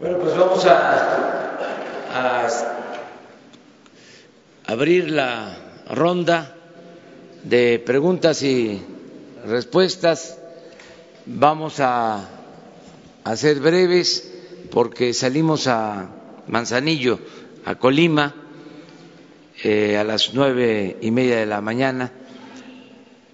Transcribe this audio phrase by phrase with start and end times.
[0.00, 1.28] Bueno, pues vamos a,
[4.66, 5.58] abrir la
[5.90, 6.56] ronda
[7.44, 8.80] de preguntas y
[9.44, 10.38] respuestas.
[11.26, 12.30] Vamos a,
[13.24, 14.32] a ser breves
[14.70, 16.08] porque salimos a
[16.46, 17.18] Manzanillo,
[17.66, 18.34] a Colima,
[19.62, 22.10] eh, a las nueve y media de la mañana,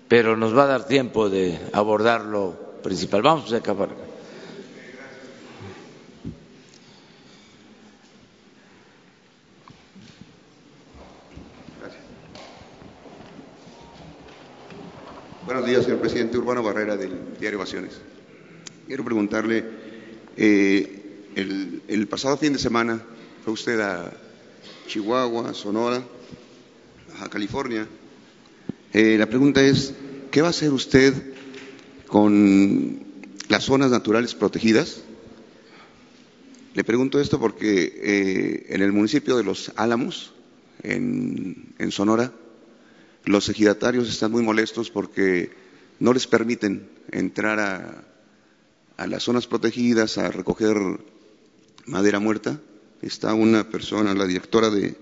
[0.09, 3.23] pero nos va a dar tiempo de abordar lo principal.
[3.23, 4.06] Vamos a acabar.
[15.83, 16.39] Señor presidente.
[16.39, 17.93] Urbano Barrera, del diario Ovaciones.
[18.87, 19.65] Quiero preguntarle,
[20.37, 21.03] eh,
[21.35, 23.03] el, pasado fin de semana
[23.45, 24.11] fue usted a
[24.87, 26.03] Chihuahua, Sonora,
[27.13, 27.87] Baja California.
[28.93, 29.93] Eh, la pregunta es,
[30.31, 31.13] ¿qué va a hacer usted
[32.07, 33.01] con
[33.49, 35.03] las zonas naturales protegidas?
[36.75, 40.33] Le pregunto esto porque eh, en el municipio de Los Álamos,
[40.83, 42.33] en, en Sonora,
[43.25, 45.66] los ejidatarios están muy molestos porque
[45.99, 48.05] no les permiten entrar a,
[48.97, 50.77] a las zonas protegidas a recoger
[51.87, 52.61] madera muerta.
[53.03, 54.97] Está una persona, la directora de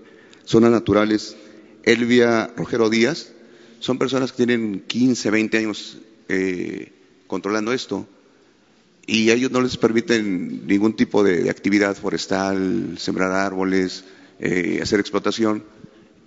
[0.45, 1.35] Zonas Naturales,
[1.83, 3.31] Elvia Rogero Díaz.
[3.79, 5.97] Son personas que tienen 15, 20 años
[6.29, 6.91] eh,
[7.27, 8.07] controlando esto
[9.07, 14.03] y a ellos no les permiten ningún tipo de, actividad forestal, sembrar árboles,
[14.39, 15.63] eh, hacer explotación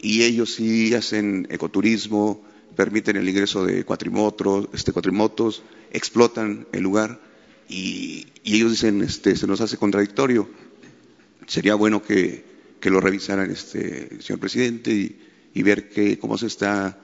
[0.00, 2.44] y ellos sí hacen ecoturismo,
[2.76, 7.20] permiten el ingreso de cuatrimotos, este, cuatrimotos explotan el lugar
[7.68, 10.48] y, ellos dicen, este, se nos hace contradictorio.
[11.46, 12.46] Sería bueno que,
[12.82, 14.90] lo revisaran, este, señor presidente,
[15.54, 16.98] y, ver que, cómo se está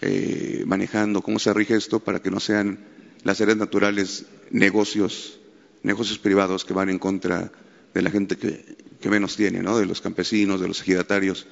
[0.00, 2.80] eh, manejando, cómo se rige esto para que no sean
[3.22, 5.38] las áreas naturales negocios,
[5.82, 7.52] negocios privados que van en contra
[7.94, 9.78] de la gente que, que menos tiene, ¿no?
[9.78, 11.46] de los campesinos, de los ejidatarios.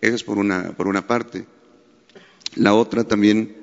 [0.00, 1.46] Eso es por una, por una parte.
[2.56, 3.56] La otra también,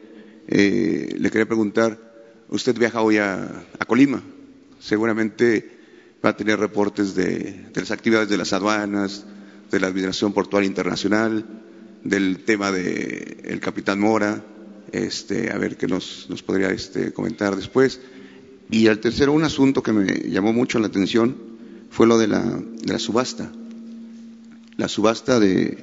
[0.47, 1.97] eh, le quería preguntar,
[2.50, 4.22] usted viaja hoy a, Colima,
[4.79, 5.79] seguramente
[6.24, 9.25] va a tener reportes de, de, las actividades de las aduanas,
[9.72, 11.46] de la Administración Portuaria Internacional,
[12.03, 14.44] del tema del el capitán Mora,
[14.91, 18.01] este, a ver qué nos, podría este, comentar después.
[18.69, 21.35] Y al tercero, un asunto que me llamó mucho la atención
[21.90, 23.51] fue lo de la, de la subasta.
[24.78, 25.78] La subasta de,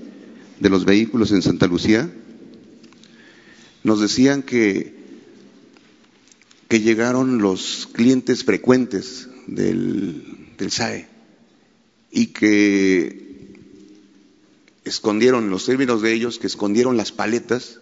[0.60, 2.10] de los vehículos en Santa Lucía,
[3.88, 4.94] nos decían que,
[6.68, 11.08] que llegaron los clientes frecuentes del, del SAE
[12.12, 13.56] y que
[14.84, 17.80] escondieron los términos de ellos, que escondieron las paletas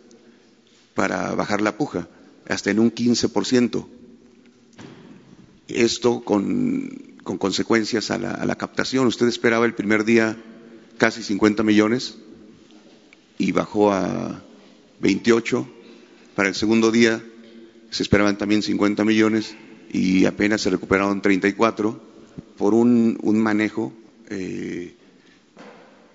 [0.95, 2.09] para bajar la puja,
[2.49, 3.87] hasta en un 15%.
[5.67, 9.09] Esto con, con consecuencias a la, a la captación.
[9.09, 10.41] Usted esperaba el primer día
[10.99, 12.17] casi 50 millones
[13.39, 14.45] y bajó a
[15.01, 15.73] 28.
[16.37, 17.25] Para el segundo día
[17.91, 19.57] se esperaban también 50 millones
[19.91, 21.99] y apenas se recuperaron 34
[22.59, 23.95] por un, un manejo
[24.29, 24.95] eh,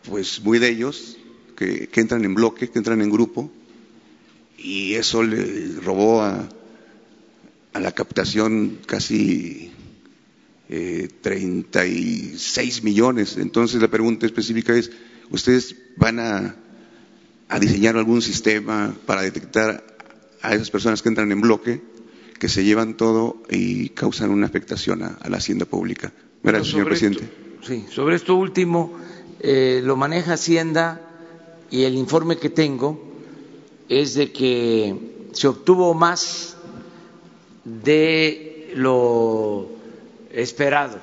[0.08, 1.18] pues muy de ellos
[1.56, 3.52] que, que, entran en bloque, que entran en grupo
[4.60, 6.48] y eso le robó a,
[7.74, 9.72] a la captación casi
[10.70, 13.38] eh, 36 millones.
[13.38, 14.92] Entonces la pregunta específica es,
[15.32, 16.56] ¿ustedes van a
[17.52, 19.84] a diseñar algún sistema para detectar
[20.42, 21.82] a esas personas que entran en bloque,
[22.40, 26.12] que se llevan todo y causan una afectación a, a la hacienda pública.
[26.44, 27.24] Gracias, señor presidente.
[27.24, 28.94] Esto, sí, sobre esto último,
[29.40, 31.02] eh, lo maneja Hacienda
[31.70, 33.00] y el informe que tengo
[33.90, 34.96] es de que
[35.32, 36.58] se obtuvo más
[37.64, 39.70] de lo
[40.32, 41.00] esperado,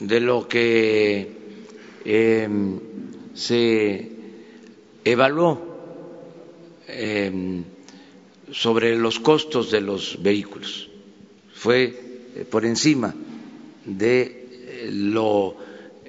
[0.00, 1.32] de lo que
[2.04, 2.48] eh,
[3.34, 4.10] se
[5.04, 5.73] evaluó
[6.88, 7.62] eh,
[8.52, 10.90] sobre los costos de los vehículos.
[11.54, 11.84] Fue
[12.36, 13.14] eh, por encima
[13.84, 15.56] de lo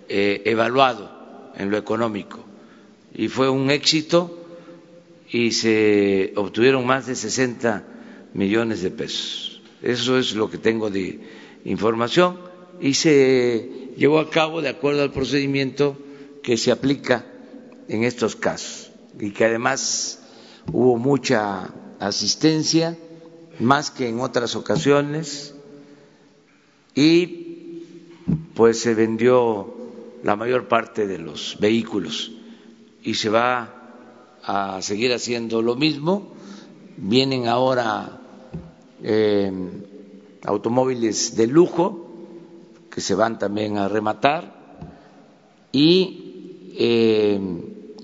[0.09, 2.43] eh, evaluado en lo económico
[3.13, 4.41] y fue un éxito
[5.31, 7.83] y se obtuvieron más de 60
[8.33, 9.61] millones de pesos.
[9.81, 11.19] Eso es lo que tengo de
[11.63, 12.37] información
[12.81, 15.97] y se llevó a cabo de acuerdo al procedimiento
[16.43, 17.25] que se aplica
[17.87, 20.24] en estos casos y que además
[20.71, 21.69] hubo mucha
[21.99, 22.97] asistencia,
[23.59, 25.55] más que en otras ocasiones,
[26.93, 27.83] y
[28.53, 29.73] pues se vendió
[30.23, 32.31] la mayor parte de los vehículos
[33.03, 36.33] y se va a seguir haciendo lo mismo.
[36.97, 38.21] Vienen ahora
[39.03, 39.51] eh,
[40.43, 42.09] automóviles de lujo
[42.89, 44.55] que se van también a rematar
[45.71, 47.39] y eh,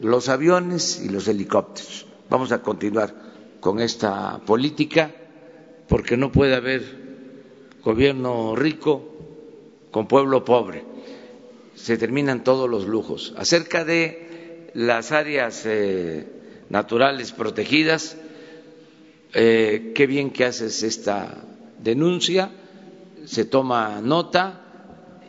[0.02, 2.11] los aviones y los helicópteros.
[2.32, 3.14] Vamos a continuar
[3.60, 5.12] con esta política
[5.90, 6.82] porque no puede haber
[7.84, 9.04] gobierno rico
[9.92, 10.86] con pueblo pobre.
[11.76, 13.34] Se terminan todos los lujos.
[13.36, 16.26] Acerca de las áreas eh,
[16.70, 18.16] naturales protegidas,
[19.34, 21.44] eh, qué bien que haces esta
[21.80, 22.50] denuncia,
[23.26, 24.62] se toma nota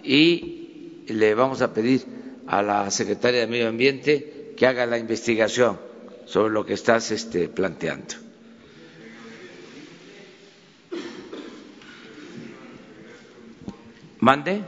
[0.04, 2.04] y le vamos a pedir
[2.46, 5.90] a la secretaria de Medio Ambiente que haga la investigación
[6.26, 8.14] sobre lo que estás este, planteando.
[14.20, 14.62] ¿Mande?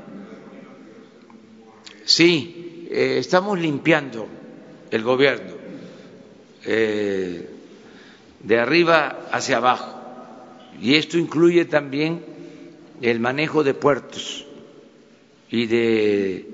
[2.04, 4.26] Sí, eh, estamos limpiando
[4.90, 5.52] el gobierno
[6.64, 7.48] eh,
[8.40, 10.00] de arriba hacia abajo
[10.80, 12.24] y esto incluye también
[13.00, 14.44] el manejo de puertos
[15.50, 16.48] y de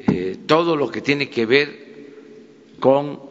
[0.00, 1.88] eh, todo lo que tiene que ver
[2.78, 3.27] con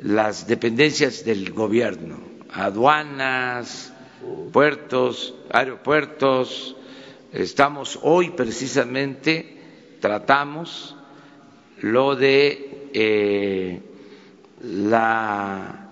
[0.00, 2.18] las dependencias del gobierno,
[2.52, 3.92] aduanas,
[4.52, 6.76] puertos, aeropuertos.
[7.32, 9.56] Estamos hoy precisamente,
[10.00, 10.94] tratamos
[11.80, 13.80] lo de eh,
[14.62, 15.90] la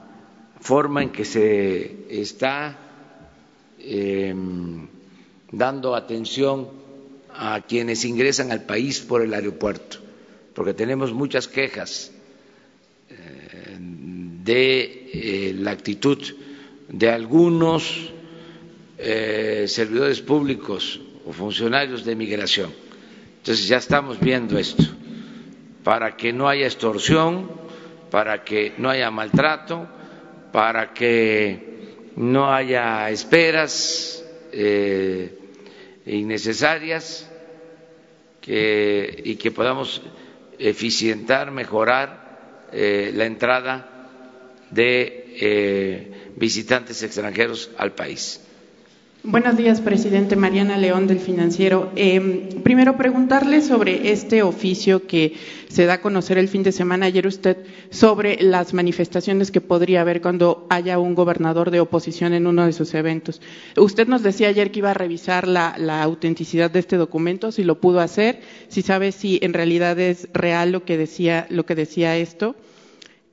[0.60, 2.78] forma en que se está
[3.80, 4.86] em,
[5.50, 6.68] dando atención
[7.34, 9.98] a quienes ingresan al país por el aeropuerto,
[10.54, 12.11] porque tenemos muchas quejas eh,
[14.44, 16.18] de eh, la actitud
[16.88, 18.12] de algunos
[18.98, 22.72] eh, servidores públicos o funcionarios de migración.
[23.38, 24.84] Entonces ya estamos viendo esto,
[25.84, 27.50] para que no haya extorsión,
[28.10, 29.88] para que no haya maltrato,
[30.52, 35.38] para que no haya esperas eh,
[36.06, 37.28] innecesarias
[38.44, 40.02] y que podamos
[40.58, 43.91] eficientar, mejorar la entrada
[44.72, 48.40] de visitantes extranjeros al país.
[49.24, 50.34] Buenos días, presidente.
[50.34, 51.92] Mariana León del Financiero.
[51.94, 55.34] Eh, primero, preguntarle sobre este oficio que
[55.68, 57.58] se da a conocer el fin de semana ayer usted
[57.90, 62.72] sobre las manifestaciones que podría haber cuando haya un gobernador de oposición en uno de
[62.72, 63.40] sus eventos.
[63.76, 67.80] Usted nos decía ayer que iba a revisar la, autenticidad de este documento, si lo
[67.80, 72.16] pudo hacer, si sabe si en realidad es real lo que decía, lo que decía
[72.16, 72.56] esto.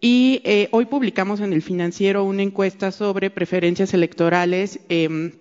[0.01, 4.79] Y eh, hoy publicamos en el Financiero una encuesta sobre preferencias electorales.
[4.89, 5.33] Eh,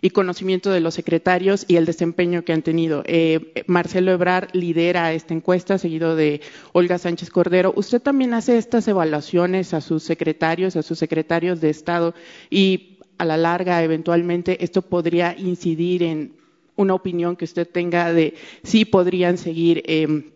[0.00, 3.02] y conocimiento de los secretarios y el desempeño que han tenido.
[3.06, 6.42] Eh, Marcelo Ebrar lidera esta encuesta, seguido de
[6.72, 7.72] Olga Sánchez Cordero.
[7.76, 12.14] ¿Usted también hace estas evaluaciones a sus secretarios, a sus secretarios de Estado
[12.50, 16.36] y a la larga, eventualmente, esto podría incidir en
[16.76, 20.30] una opinión que usted tenga de si podrían seguir em,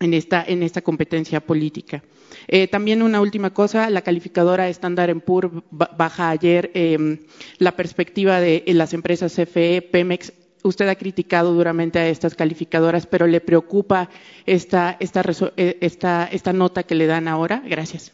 [0.00, 2.02] en, esta, en esta competencia política?
[2.48, 7.18] Eh, también una última cosa, la calificadora Standard Poor's baja ayer em,
[7.58, 10.32] la perspectiva de las empresas CFE, Pemex.
[10.62, 14.10] Usted ha criticado duramente a estas calificadoras, pero ¿le preocupa
[14.44, 15.22] esta, esta,
[15.56, 17.62] eh, esta, esta nota que le dan ahora?
[17.64, 18.12] Gracias.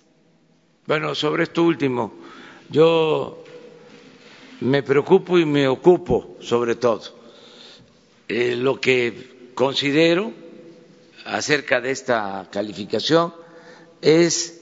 [0.87, 2.15] Bueno, sobre esto último,
[2.71, 3.43] yo
[4.61, 7.03] me preocupo y me ocupo sobre todo.
[8.29, 10.33] Eh, lo que considero
[11.27, 13.35] acerca de esta calificación
[14.01, 14.61] es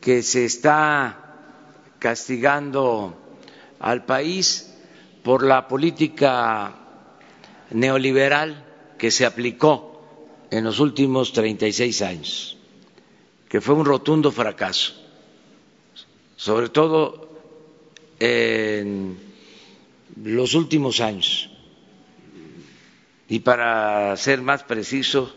[0.00, 1.24] que se está
[1.98, 3.16] castigando
[3.80, 4.74] al país
[5.22, 6.74] por la política
[7.70, 8.64] neoliberal
[8.98, 10.02] que se aplicó
[10.50, 12.56] en los últimos 36 años,
[13.48, 14.94] que fue un rotundo fracaso,
[16.36, 17.28] sobre todo
[18.18, 19.18] en
[20.22, 21.50] los últimos años.
[23.28, 25.34] Y para ser más preciso,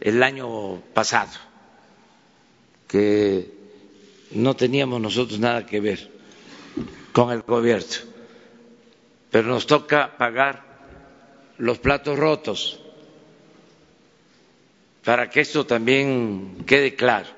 [0.00, 1.32] el año pasado
[2.88, 3.50] que
[4.32, 6.10] no teníamos nosotros nada que ver
[7.12, 7.86] con el gobierno,
[9.30, 10.64] pero nos toca pagar
[11.58, 12.80] los platos rotos
[15.04, 17.28] para que esto también quede claro.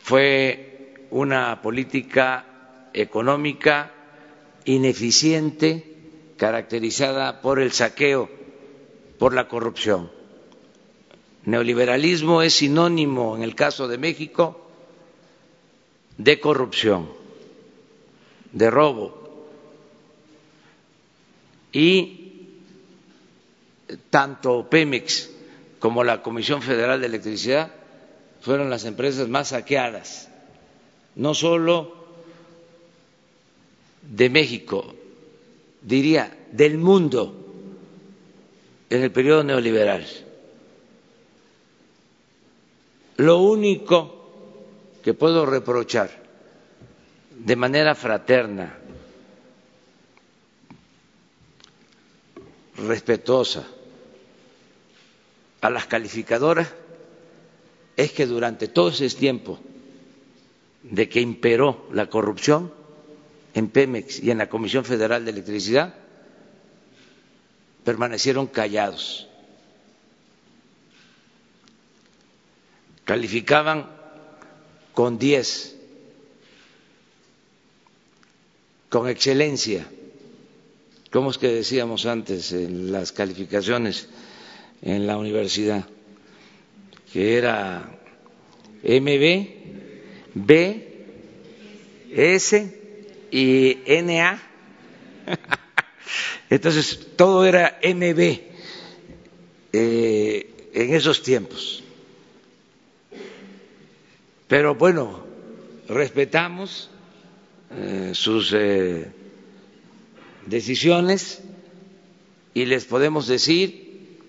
[0.00, 2.44] Fue una política
[2.92, 3.90] económica
[4.64, 5.94] ineficiente
[6.36, 8.30] caracterizada por el saqueo,
[9.24, 10.10] por la corrupción
[11.46, 14.68] Neoliberalismo es sinónimo, en el caso de México,
[16.18, 17.08] de corrupción,
[18.52, 19.46] de robo.
[21.72, 22.48] Y
[24.10, 25.30] tanto Pemex
[25.78, 27.72] como la Comisión Federal de Electricidad
[28.42, 30.28] fueron las empresas más saqueadas,
[31.14, 31.94] no solo
[34.02, 34.94] de México,
[35.80, 37.43] diría del mundo
[38.90, 40.06] en el periodo neoliberal.
[43.16, 44.24] Lo único
[45.02, 46.10] que puedo reprochar
[47.38, 48.78] de manera fraterna,
[52.76, 53.66] respetuosa
[55.60, 56.68] a las calificadoras
[57.96, 59.58] es que durante todo ese tiempo
[60.82, 62.72] de que imperó la corrupción
[63.54, 65.94] en Pemex y en la Comisión Federal de Electricidad,
[67.84, 69.28] permanecieron callados.
[73.04, 73.86] Calificaban
[74.94, 75.76] con diez,
[78.88, 79.86] con excelencia,
[81.10, 84.08] como es que decíamos antes en las calificaciones
[84.82, 85.86] en la universidad,
[87.12, 87.88] que era
[88.82, 89.48] MB,
[90.34, 91.04] B,
[92.10, 92.80] S
[93.30, 94.42] y NA.
[96.50, 98.40] Entonces, todo era MB
[99.72, 101.82] eh, en esos tiempos.
[104.48, 105.24] Pero bueno,
[105.88, 106.90] respetamos
[107.70, 109.10] eh, sus eh,
[110.46, 111.42] decisiones
[112.52, 114.20] y les podemos decir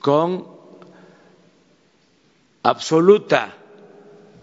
[0.00, 0.46] con
[2.62, 3.56] absoluta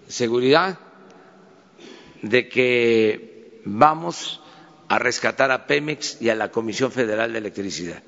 [0.07, 0.79] seguridad
[2.21, 4.41] de que vamos
[4.87, 8.01] a rescatar a Pemex y a la Comisión Federal de Electricidad.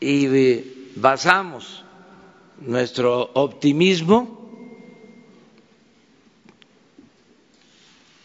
[0.00, 1.84] Y eh, basamos
[2.60, 4.40] nuestro optimismo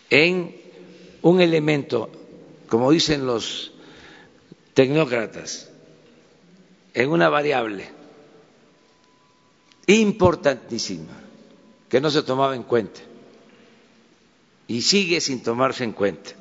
[0.09, 0.55] en
[1.21, 2.09] un elemento,
[2.67, 3.71] como dicen los
[4.73, 5.69] tecnócratas,
[6.93, 7.89] en una variable
[9.87, 11.13] importantísima
[11.89, 12.99] que no se tomaba en cuenta
[14.67, 16.31] y sigue sin tomarse en cuenta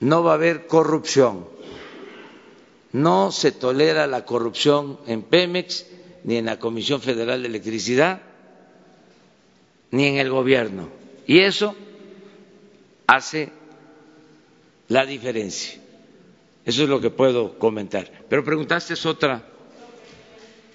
[0.00, 1.46] no va a haber corrupción.
[2.92, 5.86] No se tolera la corrupción en Pemex,
[6.24, 8.22] ni en la Comisión Federal de Electricidad,
[9.90, 10.88] ni en el gobierno.
[11.26, 11.74] Y eso
[13.06, 13.50] hace
[14.88, 15.80] la diferencia.
[16.64, 18.10] Eso es lo que puedo comentar.
[18.28, 19.46] Pero preguntaste otra.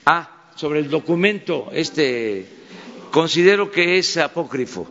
[0.06, 2.46] Ah, sobre el documento, este,
[3.12, 4.88] considero que es apócrifo.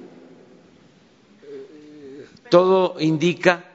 [2.51, 3.70] Todo indica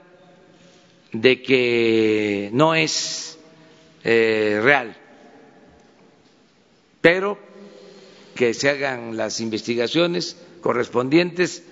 [1.22, 3.38] de que no es
[4.03, 4.95] eh, real,
[7.01, 7.38] pero
[8.36, 11.63] que se hagan las investigaciones correspondientes.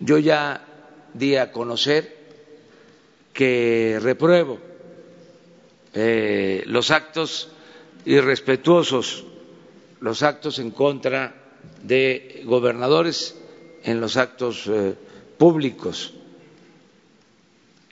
[0.00, 0.66] Yo ya
[1.14, 2.16] di a conocer
[3.32, 4.58] que repruebo
[5.94, 7.50] eh, los actos
[8.04, 9.24] irrespetuosos,
[10.00, 11.34] los actos en contra
[11.82, 13.36] de gobernadores
[13.84, 14.94] en los actos eh,
[15.38, 16.14] públicos,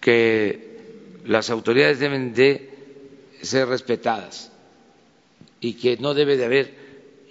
[0.01, 0.70] que
[1.25, 2.71] las autoridades deben de
[3.43, 4.53] ser respetadas
[5.61, 6.75] y que no debe de haber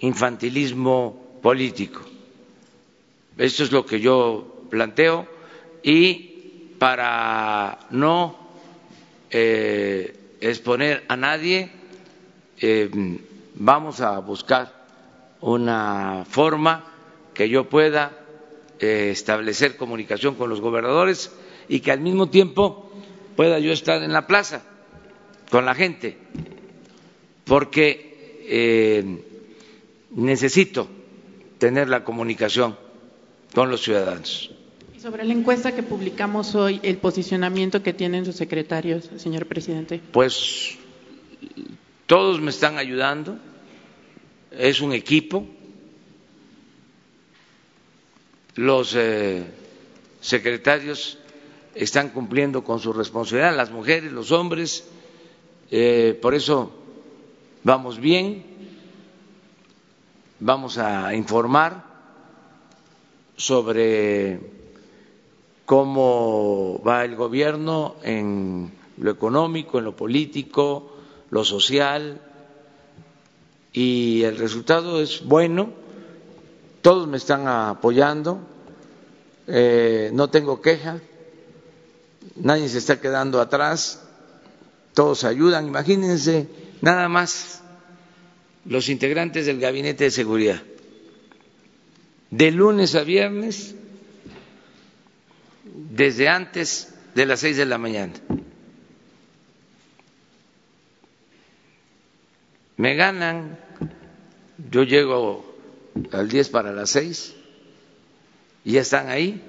[0.00, 2.00] infantilismo político.
[3.36, 5.26] Esto es lo que yo planteo
[5.82, 8.36] y para no
[9.30, 11.70] eh, exponer a nadie
[12.60, 12.90] eh,
[13.54, 14.80] vamos a buscar
[15.40, 16.84] una forma
[17.34, 18.12] que yo pueda
[18.78, 21.30] eh, establecer comunicación con los gobernadores
[21.68, 22.90] y que al mismo tiempo
[23.40, 24.60] pueda yo estar en la plaza
[25.50, 26.18] con la gente,
[27.46, 29.24] porque eh,
[30.10, 30.86] necesito
[31.56, 32.76] tener la comunicación
[33.54, 34.50] con los ciudadanos.
[34.94, 40.02] Y sobre la encuesta que publicamos hoy, el posicionamiento que tienen sus secretarios, señor presidente.
[40.12, 40.76] Pues
[42.04, 43.38] todos me están ayudando,
[44.50, 45.46] es un equipo,
[48.56, 49.44] los eh,
[50.20, 51.16] secretarios
[51.80, 54.86] están cumpliendo con su responsabilidad, las mujeres, los hombres,
[55.70, 56.70] eh, por eso
[57.64, 58.44] vamos bien,
[60.40, 61.82] vamos a informar
[63.34, 64.40] sobre
[65.64, 70.92] cómo va el gobierno en lo económico, en lo político,
[71.30, 72.20] lo social,
[73.72, 75.70] y el resultado es bueno,
[76.82, 78.38] todos me están apoyando,
[79.46, 81.00] eh, no tengo queja
[82.36, 84.02] nadie se está quedando atrás,
[84.94, 85.66] todos ayudan.
[85.66, 86.48] Imagínense
[86.80, 87.62] nada más
[88.64, 90.62] los integrantes del Gabinete de Seguridad.
[92.30, 93.74] De lunes a viernes,
[95.64, 98.14] desde antes de las seis de la mañana.
[102.76, 103.58] Me ganan,
[104.70, 105.44] yo llego
[106.12, 107.34] al diez para las seis
[108.64, 109.42] y ya están ahí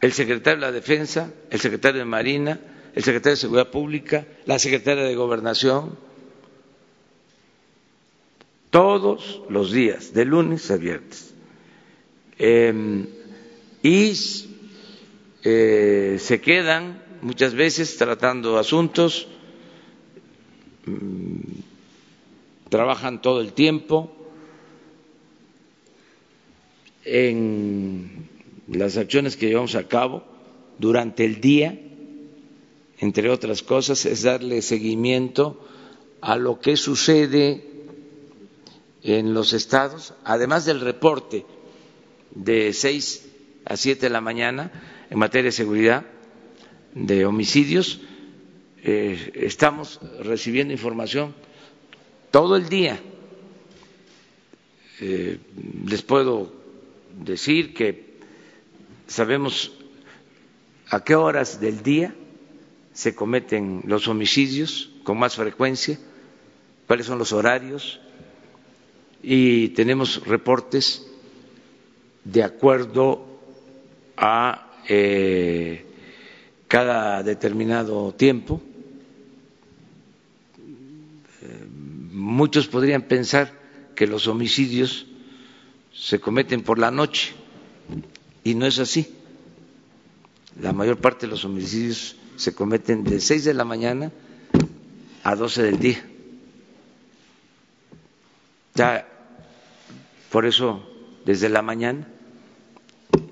[0.00, 2.58] el secretario de la Defensa, el secretario de Marina,
[2.94, 5.98] el secretario de Seguridad Pública, la secretaria de Gobernación,
[8.70, 11.34] todos los días, de lunes a viernes.
[12.38, 13.06] Em,
[13.82, 14.12] y
[15.44, 19.28] eh, se quedan muchas veces tratando asuntos,
[20.86, 21.40] mm,
[22.70, 24.16] trabajan todo el tiempo
[27.04, 28.19] en
[28.70, 30.22] las acciones que llevamos a cabo
[30.78, 31.78] durante el día,
[32.98, 35.66] entre otras cosas, es darle seguimiento
[36.20, 37.64] a lo que sucede
[39.02, 41.44] en los estados, además del reporte
[42.34, 43.26] de seis
[43.64, 44.70] a siete de la mañana
[45.10, 46.06] en materia de seguridad,
[46.94, 48.00] de homicidios,
[48.82, 51.34] eh, estamos recibiendo información
[52.30, 53.00] todo el día.
[55.00, 55.38] Eh,
[55.86, 56.52] les puedo
[57.24, 58.09] decir que
[59.10, 59.72] sabemos
[60.88, 62.14] a qué horas del día
[62.92, 65.98] se cometen los homicidios con más frecuencia,
[66.86, 68.00] cuáles son los horarios
[69.20, 71.04] y tenemos reportes
[72.22, 73.26] de acuerdo
[74.16, 75.84] a eh,
[76.68, 78.62] cada determinado tiempo.
[81.42, 81.66] Eh,
[82.12, 83.52] muchos podrían pensar
[83.96, 85.06] que los homicidios
[85.92, 87.34] se cometen por la noche
[88.44, 89.14] y no es así.
[90.60, 94.12] La mayor parte de los homicidios se cometen de 6 de la mañana
[95.22, 96.04] a 12 del día.
[98.74, 99.06] Ya,
[100.30, 100.82] por eso,
[101.24, 102.06] desde la mañana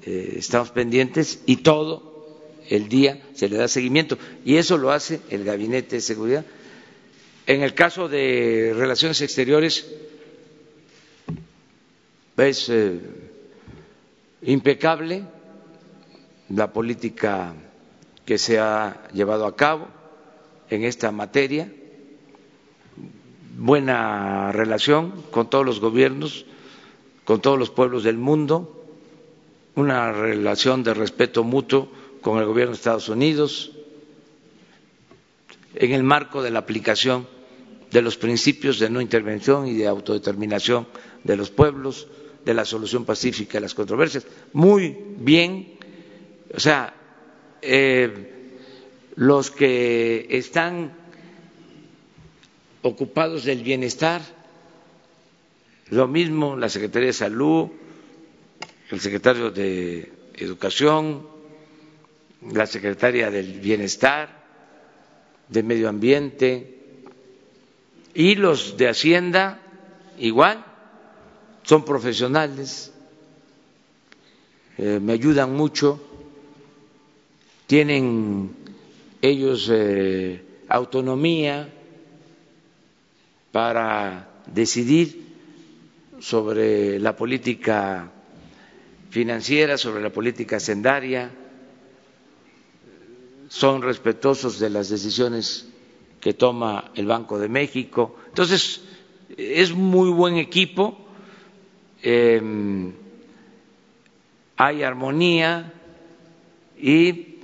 [0.05, 2.09] eh, estamos pendientes y todo
[2.69, 4.19] el día se le da seguimiento.
[4.45, 6.45] Y eso lo hace el Gabinete de Seguridad.
[7.47, 9.87] En el caso de relaciones exteriores,
[12.37, 13.01] es eh,
[14.43, 15.25] impecable
[16.51, 17.55] la política
[18.25, 19.89] que se ha llevado a cabo
[20.71, 21.73] en esta materia,
[23.57, 26.45] buena relación con todos los gobiernos,
[27.25, 28.85] con todos los pueblos del mundo,
[29.75, 31.89] una relación de respeto mutuo
[32.21, 33.73] con el gobierno de Estados Unidos,
[35.75, 37.27] en el marco de la aplicación
[37.91, 40.87] de los principios de no intervención y de autodeterminación
[41.25, 42.09] de los pueblos,
[42.45, 44.27] de la solución pacífica de las controversias.
[44.53, 45.79] Muy bien,
[46.55, 46.95] o sea,
[47.63, 48.61] eh,
[49.17, 50.93] los que están
[52.83, 54.23] ocupados del bienestar,
[55.91, 57.69] lo mismo la Secretaría de Salud,
[58.91, 61.27] el secretario de Educación,
[62.53, 64.39] la secretaria del Bienestar,
[65.49, 66.79] de Medio Ambiente
[68.15, 69.61] y los de Hacienda
[70.19, 70.65] igual,
[71.69, 72.91] son profesionales,
[74.79, 76.01] eh, me ayudan mucho,
[77.67, 78.57] tienen
[79.21, 81.69] ellos eh, autonomía
[83.53, 85.27] para decidir
[86.21, 88.13] sobre la política
[89.11, 91.31] financiera, sobre la política sendaria,
[93.51, 95.69] son respetuosos de las decisiones
[96.19, 98.17] que toma el Banco de México.
[98.29, 98.81] Entonces,
[99.37, 101.05] es muy buen equipo,
[102.03, 102.93] em,
[104.57, 105.73] hay armonía
[106.77, 107.39] y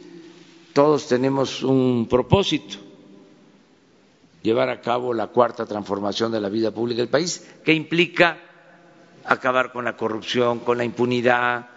[0.72, 2.78] todos tenemos un propósito,
[4.42, 8.38] llevar a cabo la cuarta transformación de la vida pública del país, que implica
[9.24, 11.68] acabar con la corrupción, con la impunidad,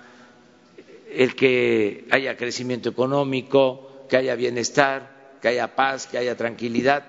[1.11, 7.05] el que haya crecimiento económico, que haya bienestar, que haya paz, que haya tranquilidad.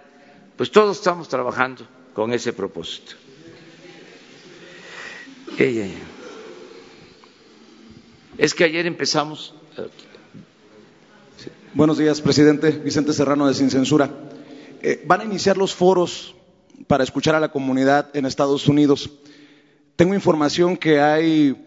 [0.56, 3.16] Pues todos estamos trabajando con ese propósito.
[8.36, 9.54] Es que ayer empezamos.
[11.74, 12.70] Buenos días, presidente.
[12.70, 14.10] Vicente Serrano de Sin Censura.
[14.82, 16.34] Eh, van a iniciar los foros
[16.86, 19.10] para escuchar a la comunidad en Estados Unidos.
[19.96, 21.66] Tengo información que hay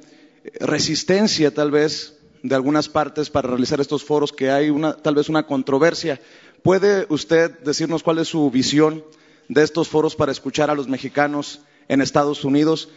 [0.60, 5.30] resistencia, tal vez, de algunas partes para realizar estos foros, que hay una, tal vez
[5.30, 6.20] una controversia.
[6.64, 9.04] ¿Puede usted decirnos cuál es su visión
[9.50, 12.90] de estos foros para escuchar a los mexicanos en Estados Unidos?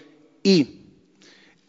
[0.45, 0.83] Y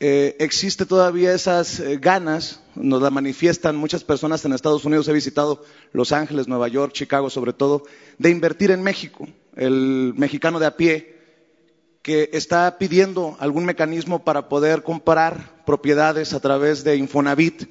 [0.01, 5.13] eh, existe todavía esas eh, ganas, nos la manifiestan muchas personas en Estados Unidos, he
[5.13, 7.83] visitado Los Ángeles, Nueva York, Chicago sobre todo,
[8.17, 9.27] de invertir en México.
[9.55, 11.15] El mexicano de a pie
[12.01, 17.63] que está pidiendo algún mecanismo para poder comprar propiedades a través de Infonavit,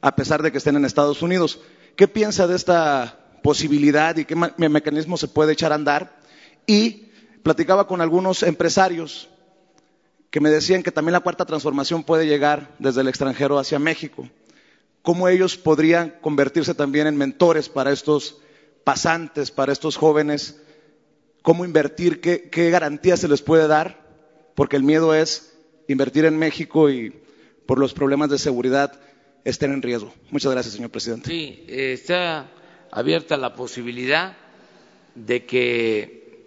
[0.00, 1.60] a pesar de que estén en Estados Unidos.
[1.94, 6.16] ¿Qué piensa de esta posibilidad y qué mecanismo se puede echar a andar?
[6.66, 7.10] Y
[7.42, 9.28] platicaba con algunos empresarios
[10.30, 14.28] que me decían que también la cuarta transformación puede llegar desde el extranjero hacia México.
[15.02, 18.38] cómo ellos podrían convertirse también en mentores para estos
[18.84, 20.60] pasantes, para estos jóvenes,
[21.40, 24.06] cómo invertir, qué, qué garantías se les puede dar,
[24.54, 27.14] porque el miedo es invertir en México y
[27.64, 29.00] por los problemas de seguridad
[29.44, 30.12] estén en riesgo.
[30.30, 31.30] Muchas gracias, señor presidente.
[31.30, 32.50] Sí, está
[32.90, 34.36] abierta la posibilidad
[35.14, 36.44] de que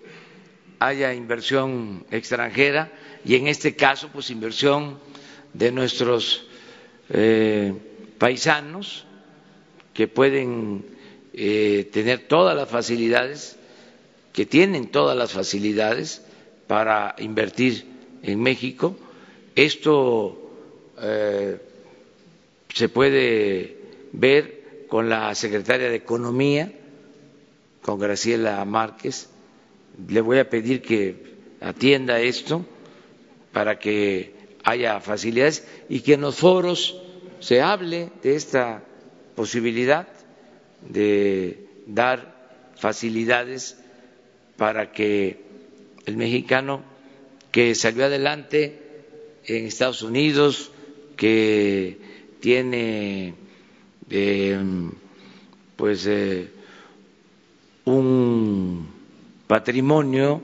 [0.77, 2.91] haya inversión extranjera
[3.25, 4.97] y en este caso, pues inversión
[5.53, 6.45] de nuestros
[7.09, 7.73] eh,
[8.17, 9.05] paisanos
[9.93, 10.85] que pueden
[11.33, 13.57] eh, tener todas las facilidades,
[14.33, 16.23] que tienen todas las facilidades
[16.67, 17.85] para invertir
[18.23, 18.95] en México.
[19.55, 20.51] Esto
[20.99, 21.59] eh,
[22.73, 23.77] se puede
[24.13, 26.71] ver con la secretaria de Economía,
[27.81, 29.29] con Graciela Márquez.
[30.07, 32.65] Le voy a pedir que atienda esto
[33.51, 34.33] para que
[34.63, 36.97] haya facilidades y que en los foros
[37.39, 38.83] se hable de esta
[39.35, 40.07] posibilidad
[40.87, 42.35] de dar
[42.75, 43.77] facilidades
[44.57, 45.41] para que
[46.05, 46.83] el mexicano
[47.51, 48.79] que salió adelante
[49.45, 50.71] en Estados Unidos,
[51.17, 51.97] que
[52.39, 53.33] tiene
[54.09, 54.59] eh,
[55.75, 56.49] pues eh,
[57.85, 58.87] un
[59.47, 60.41] patrimonio,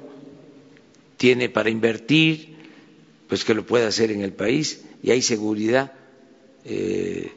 [1.18, 2.57] tiene para invertir,
[3.28, 5.94] pues que lo pueda hacer en el país y hay seguridad
[6.66, 7.32] eh,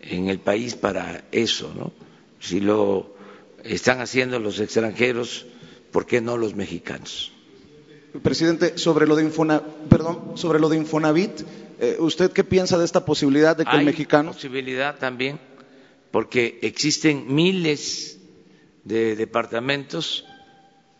[0.00, 1.92] en el país para eso, ¿no?
[2.40, 3.14] Si lo
[3.62, 5.46] están haciendo los extranjeros,
[5.92, 7.32] ¿por qué no los mexicanos?
[8.22, 11.40] Presidente, sobre lo de, Infona, perdón, sobre lo de Infonavit,
[11.80, 14.32] eh, ¿usted qué piensa de esta posibilidad de que Hay el mexicano...
[14.32, 15.38] posibilidad también,
[16.10, 18.18] porque existen miles
[18.84, 20.26] de departamentos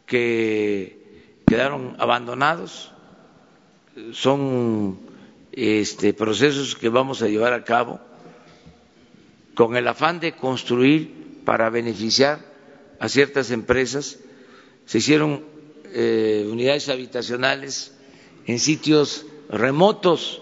[0.06, 2.91] que quedaron abandonados,
[4.12, 4.98] son
[5.52, 8.00] este, procesos que vamos a llevar a cabo
[9.54, 12.40] con el afán de construir para beneficiar
[12.98, 14.18] a ciertas empresas.
[14.86, 15.44] Se hicieron
[15.92, 17.92] eh, unidades habitacionales
[18.46, 20.40] en sitios remotos,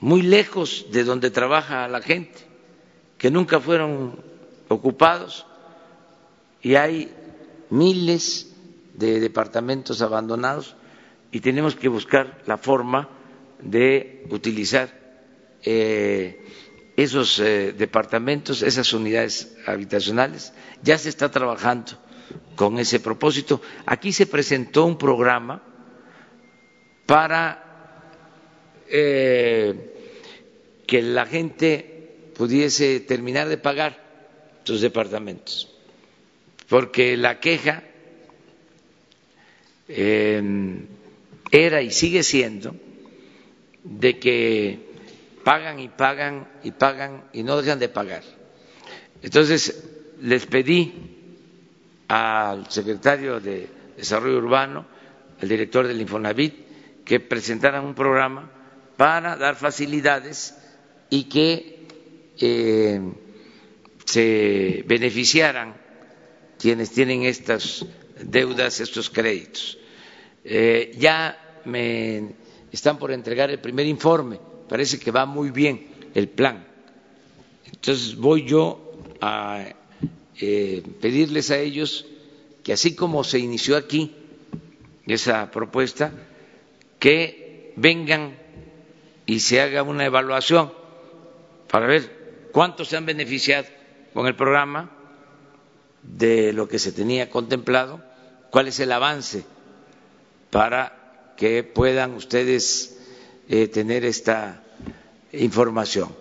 [0.00, 2.38] muy lejos de donde trabaja la gente,
[3.16, 4.20] que nunca fueron
[4.68, 5.46] ocupados
[6.62, 7.12] y hay
[7.70, 8.52] miles
[8.94, 10.74] de departamentos abandonados
[11.30, 13.08] y tenemos que buscar la forma
[13.60, 14.88] de utilizar
[15.64, 16.40] eh,
[16.96, 20.52] esos eh, departamentos, esas unidades habitacionales.
[20.82, 21.92] Ya se está trabajando
[22.56, 23.60] con ese propósito.
[23.86, 25.62] Aquí se presentó un programa
[27.06, 27.64] para
[28.88, 29.94] eh,
[30.86, 34.02] que la gente pudiese terminar de pagar
[34.64, 35.72] sus departamentos,
[36.68, 37.82] porque la queja
[39.88, 40.42] eh,
[41.50, 42.74] era y sigue siendo
[43.84, 44.78] de que
[45.44, 48.22] pagan y pagan y pagan y no dejan de pagar.
[49.22, 49.84] Entonces,
[50.20, 50.92] les pedí
[52.08, 54.86] al secretario de Desarrollo Urbano,
[55.40, 58.50] al director del Infonavit, que presentaran un programa
[58.96, 60.54] para dar facilidades
[61.10, 61.86] y que
[62.40, 63.00] eh,
[64.04, 65.74] se beneficiaran
[66.58, 67.86] quienes tienen estas
[68.22, 69.78] deudas, estos créditos.
[70.50, 72.32] Eh, ya me
[72.72, 76.66] están por entregar el primer informe, parece que va muy bien el plan.
[77.66, 78.80] Entonces voy yo
[79.20, 79.66] a
[80.40, 82.06] eh, pedirles a ellos
[82.64, 84.14] que así como se inició aquí
[85.06, 86.12] esa propuesta,
[86.98, 88.38] que vengan
[89.26, 90.72] y se haga una evaluación
[91.70, 93.68] para ver cuántos se han beneficiado
[94.14, 94.90] con el programa
[96.02, 98.02] de lo que se tenía contemplado,
[98.50, 99.44] cuál es el avance
[100.50, 102.98] para que puedan ustedes
[103.48, 104.62] eh, tener esta
[105.32, 106.14] información.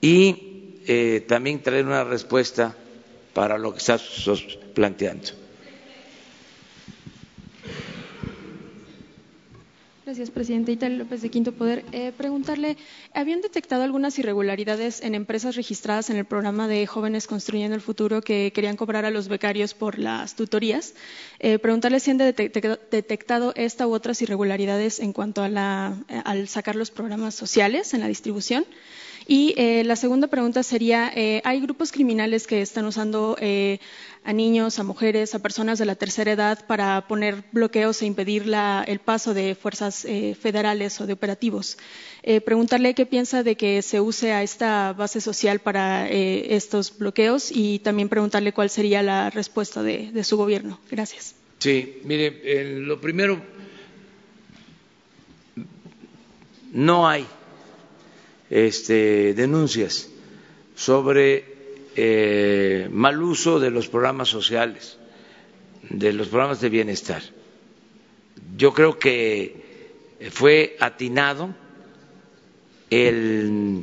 [0.00, 2.74] Y eh, también traer una respuesta
[3.32, 3.98] para lo que está
[4.74, 5.43] planteando.
[10.14, 10.70] Gracias, presidente.
[10.70, 11.84] Italia López de Quinto Poder.
[11.90, 12.76] Eh, preguntarle,
[13.14, 18.22] ¿habían detectado algunas irregularidades en empresas registradas en el programa de Jóvenes Construyendo el Futuro
[18.22, 20.94] que querían cobrar a los becarios por las tutorías?
[21.40, 26.76] Eh, preguntarle si han detectado esta u otras irregularidades en cuanto a la, al sacar
[26.76, 28.64] los programas sociales en la distribución.
[29.26, 33.78] Y eh, la segunda pregunta sería, eh, ¿hay grupos criminales que están usando eh,
[34.22, 38.46] a niños, a mujeres, a personas de la tercera edad para poner bloqueos e impedir
[38.46, 41.78] la, el paso de fuerzas eh, federales o de operativos?
[42.46, 47.80] Preguntarle qué piensa de que se use a esta base social para estos bloqueos y
[47.80, 50.80] también preguntarle cuál sería la respuesta de, de su gobierno.
[50.90, 51.34] Gracias.
[51.58, 53.42] Sí, mire, lo primero,
[56.72, 57.26] no hay
[58.54, 60.08] este, denuncias
[60.76, 61.44] sobre
[61.96, 64.96] eh, mal uso de los programas sociales,
[65.90, 67.20] de los programas de bienestar.
[68.56, 69.56] Yo creo que
[70.30, 71.52] fue atinado
[72.90, 73.82] el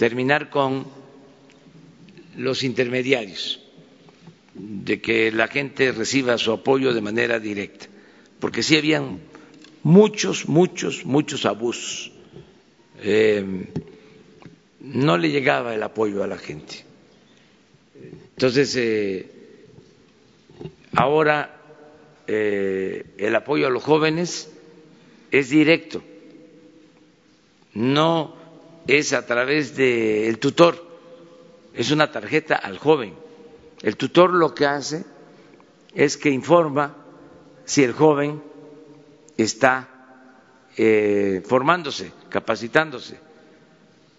[0.00, 0.88] terminar con
[2.36, 3.60] los intermediarios,
[4.54, 7.86] de que la gente reciba su apoyo de manera directa,
[8.40, 9.20] porque sí habían
[9.84, 12.10] muchos, muchos, muchos abusos.
[13.00, 13.44] Eh,
[14.80, 16.84] no le llegaba el apoyo a la gente.
[17.94, 19.28] Entonces, eh,
[20.94, 21.56] ahora
[22.26, 24.52] eh, el apoyo a los jóvenes
[25.30, 26.02] es directo,
[27.74, 28.36] no
[28.86, 30.84] es a través del tutor,
[31.74, 33.14] es una tarjeta al joven.
[33.82, 35.04] El tutor lo que hace
[35.94, 36.96] es que informa
[37.64, 38.42] si el joven
[39.36, 39.88] está
[40.76, 43.18] eh, formándose, capacitándose,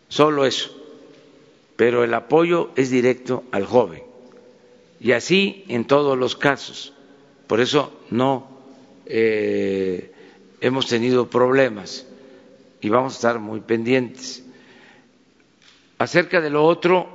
[0.09, 0.75] solo eso,
[1.77, 4.03] pero el apoyo es directo al joven.
[4.99, 6.93] Y así en todos los casos.
[7.47, 8.47] Por eso no
[9.05, 10.11] eh,
[10.59, 12.05] hemos tenido problemas
[12.81, 14.45] y vamos a estar muy pendientes.
[15.97, 17.07] Acerca de lo otro,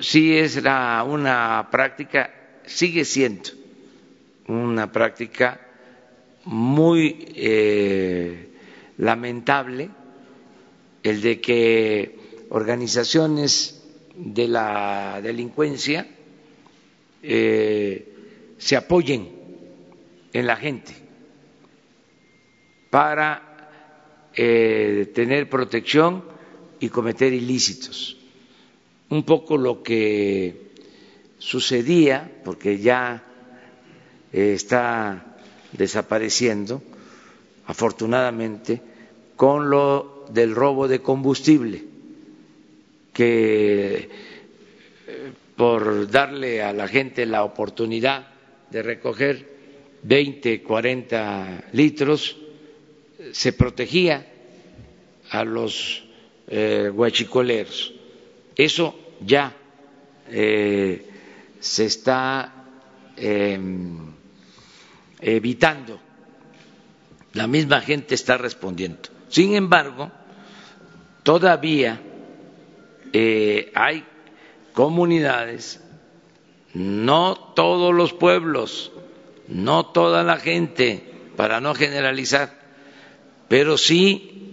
[0.00, 2.32] sí es una práctica,
[2.66, 3.50] sigue siendo
[4.48, 5.60] una práctica
[6.44, 8.50] muy eh,
[8.98, 9.90] lamentable
[11.04, 13.82] el de que organizaciones
[14.16, 16.08] de la delincuencia
[17.22, 18.08] eh,
[18.58, 19.28] se apoyen
[20.32, 20.92] en la gente
[22.90, 23.70] para
[24.34, 26.24] eh, tener protección
[26.80, 28.16] y cometer ilícitos.
[29.10, 30.70] Un poco lo que
[31.38, 33.24] sucedía, porque ya
[34.32, 35.36] eh, está
[35.72, 36.82] desapareciendo,
[37.66, 38.80] afortunadamente,
[39.36, 41.84] con lo del robo de combustible,
[43.12, 44.08] que
[45.06, 48.26] eh, por darle a la gente la oportunidad
[48.70, 49.54] de recoger
[50.02, 52.36] 20, 40 litros,
[53.32, 54.26] se protegía
[55.30, 56.04] a los
[56.48, 57.94] eh, huachicoleros.
[58.56, 59.54] Eso ya
[60.30, 61.06] eh,
[61.60, 62.52] se está
[63.16, 64.12] em,
[65.20, 65.98] evitando.
[67.32, 69.13] La misma gente está respondiendo.
[69.34, 70.12] Sin embargo,
[71.24, 72.00] todavía
[73.12, 74.04] eh, hay
[74.72, 75.80] comunidades,
[76.72, 78.92] no todos los pueblos,
[79.48, 81.02] no toda la gente,
[81.36, 82.56] para no generalizar,
[83.48, 84.52] pero sí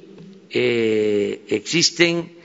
[0.49, 2.35] eh, existen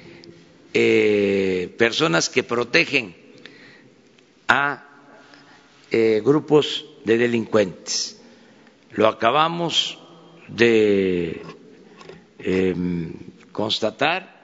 [0.75, 3.17] eh, personas que protegen
[4.47, 4.83] a
[6.23, 8.21] grupos de delincuentes.
[8.91, 9.99] Lo acabamos
[10.49, 11.41] de
[12.39, 13.13] em,
[13.53, 14.37] constatar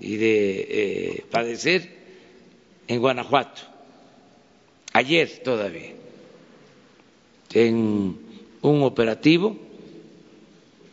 [0.00, 1.88] y de eh, padecer
[2.88, 3.62] en Guanajuato,
[4.92, 5.92] ayer todavía,
[7.52, 8.18] en
[8.62, 9.56] un operativo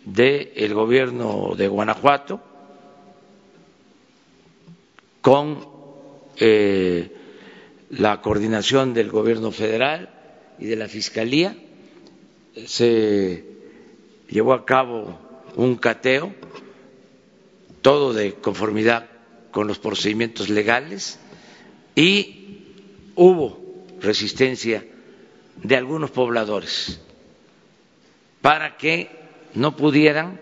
[0.06, 2.42] del gobierno de Guanajuato
[5.22, 5.66] con
[6.38, 7.12] eh,
[7.92, 10.10] la coordinación del gobierno federal
[10.60, 11.56] y de la Fiscalía
[12.66, 13.44] se
[14.30, 15.18] llevó a cabo
[15.56, 16.34] un cateo,
[17.82, 19.10] todo de conformidad
[19.52, 21.20] con los procedimientos legales
[21.96, 22.64] y
[23.16, 23.60] hubo
[24.00, 24.86] resistencia
[25.58, 27.00] de algunos pobladores
[28.42, 29.10] para que
[29.54, 30.40] no pudieran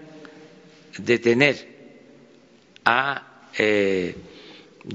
[0.97, 1.67] detener
[2.85, 4.15] a eh,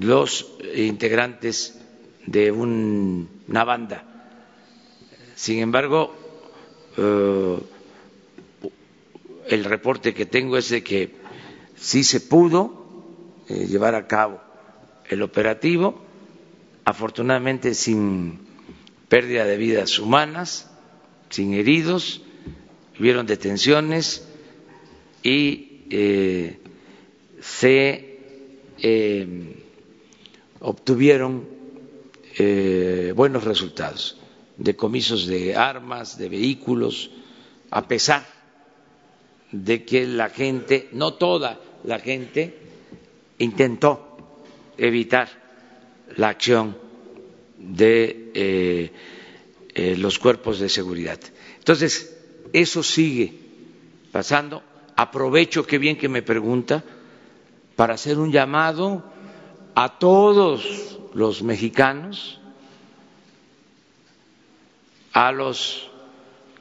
[0.00, 1.78] los integrantes
[2.26, 4.04] de una banda.
[5.34, 6.14] Sin embargo,
[6.96, 7.58] eh,
[9.48, 11.14] el reporte que tengo es de que
[11.76, 12.84] sí se pudo
[13.48, 14.40] eh, llevar a cabo
[15.08, 16.02] el operativo,
[16.84, 18.40] afortunadamente sin
[19.08, 20.70] pérdida de vidas humanas,
[21.30, 22.22] sin heridos,
[22.98, 24.26] hubieron detenciones
[25.22, 26.58] y eh,
[27.40, 28.10] se
[30.60, 31.46] obtuvieron
[33.14, 34.18] buenos resultados
[34.56, 37.10] decomisos de armas, de vehículos,
[37.70, 38.33] a pesar
[39.62, 42.58] de que la gente, no toda la gente,
[43.38, 44.16] intentó
[44.76, 45.28] evitar
[46.16, 46.76] la acción
[47.56, 48.92] de eh,
[49.74, 51.20] eh, los cuerpos de seguridad.
[51.58, 52.18] Entonces,
[52.52, 53.32] eso sigue
[54.10, 54.62] pasando.
[54.96, 56.82] Aprovecho, qué bien que me pregunta,
[57.76, 59.04] para hacer un llamado
[59.76, 62.40] a todos los mexicanos
[65.12, 65.90] a los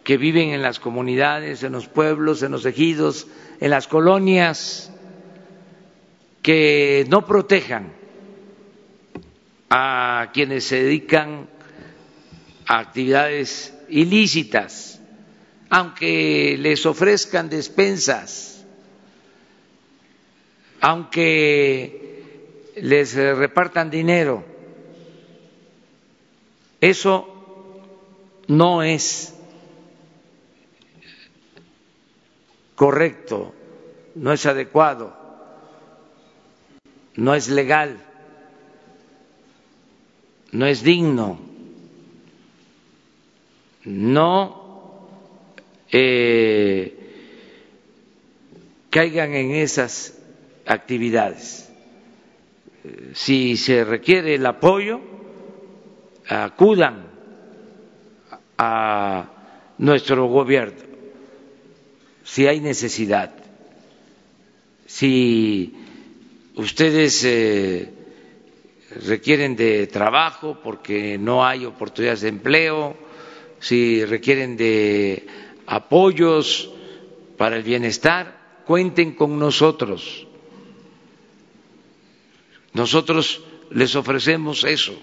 [0.03, 3.27] que viven en las comunidades, en los pueblos, en los ejidos,
[3.59, 4.91] en las colonias,
[6.41, 7.93] que no protejan
[9.69, 11.47] a quienes se dedican
[12.67, 14.99] a actividades ilícitas,
[15.69, 18.65] aunque les ofrezcan despensas,
[20.81, 24.43] aunque les repartan dinero.
[26.81, 27.29] Eso
[28.47, 29.33] no es
[32.84, 33.54] correcto,
[34.15, 35.15] no es adecuado,
[37.15, 37.98] no es legal,
[40.52, 41.39] no es digno,
[43.86, 45.08] no
[45.93, 46.93] eh,
[48.89, 50.19] caigan en esas
[50.65, 51.72] actividades.
[53.13, 55.00] Si se requiere el apoyo,
[56.28, 57.08] acudan
[58.58, 59.30] a
[59.78, 60.92] nuestro gobierno
[62.23, 63.33] si hay necesidad.
[64.86, 65.73] Si
[66.55, 67.89] ustedes eh,
[69.05, 72.95] requieren de trabajo porque no hay oportunidades de empleo,
[73.59, 75.25] si requieren de
[75.65, 76.69] apoyos
[77.38, 80.27] para el bienestar, cuenten con nosotros.
[82.73, 84.93] Nosotros les ofrecemos eso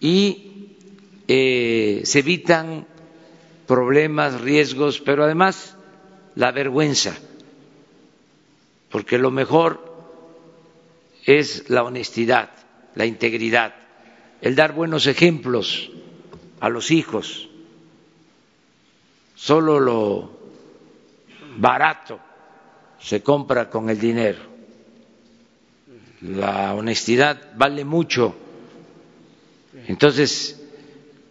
[0.00, 0.76] y
[1.28, 2.86] eh, se evitan
[3.70, 5.76] problemas, riesgos, pero además
[6.34, 7.16] la vergüenza,
[8.90, 9.94] porque lo mejor
[11.24, 12.50] es la honestidad,
[12.96, 13.76] la integridad,
[14.40, 15.88] el dar buenos ejemplos
[16.58, 17.48] a los hijos.
[19.36, 20.32] Solo lo
[21.58, 22.18] barato
[22.98, 24.40] se compra con el dinero.
[26.22, 28.34] La honestidad vale mucho.
[29.86, 30.60] Entonces,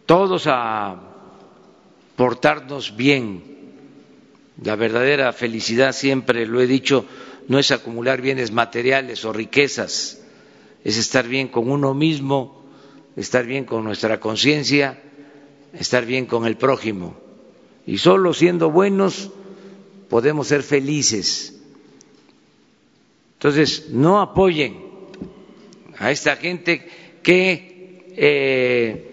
[0.05, 1.08] todos a
[2.19, 3.41] portarnos bien.
[4.61, 7.05] La verdadera felicidad, siempre lo he dicho,
[7.47, 10.21] no es acumular bienes materiales o riquezas,
[10.83, 12.65] es estar bien con uno mismo,
[13.15, 15.01] estar bien con nuestra conciencia,
[15.71, 17.15] estar bien con el prójimo.
[17.87, 19.29] Y solo siendo buenos
[20.09, 21.57] podemos ser felices.
[23.35, 24.77] Entonces, no apoyen
[25.97, 26.85] a esta gente
[27.23, 29.08] que eh,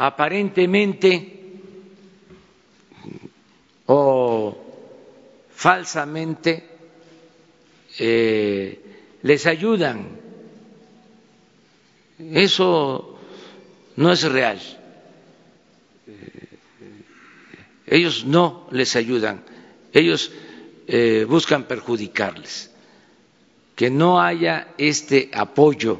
[0.00, 1.12] aparentemente
[3.84, 4.56] o
[5.50, 6.64] falsamente
[7.98, 8.80] eh,
[9.20, 10.08] les ayudan.
[12.18, 13.18] Eso
[13.96, 14.58] no es real.
[16.06, 16.48] Eh,
[17.88, 19.44] ellos no les ayudan,
[19.92, 20.32] ellos
[20.88, 22.70] eh, buscan perjudicarles.
[23.76, 25.98] Que no haya este apoyo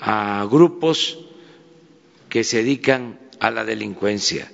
[0.00, 1.18] a grupos
[2.32, 4.50] que se dedican a la delincuencia.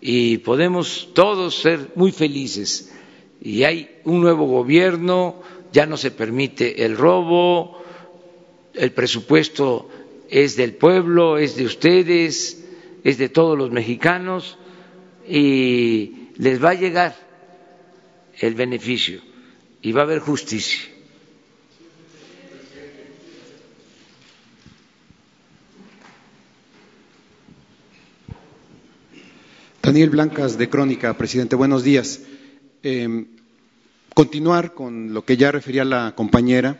[0.00, 2.94] Y podemos todos ser muy felices.
[3.42, 7.82] Y hay un nuevo gobierno, ya no se permite el robo,
[8.72, 9.90] el presupuesto
[10.30, 12.64] es del pueblo, es de ustedes,
[13.04, 14.56] es de todos los mexicanos
[15.28, 17.14] y les va a llegar
[18.38, 19.20] el beneficio
[19.82, 20.80] y va a haber justicia.
[29.82, 32.20] Daniel Blancas, de Crónica, presidente, buenos días.
[32.82, 33.28] Em,
[34.14, 36.78] continuar con lo que ya refería la compañera.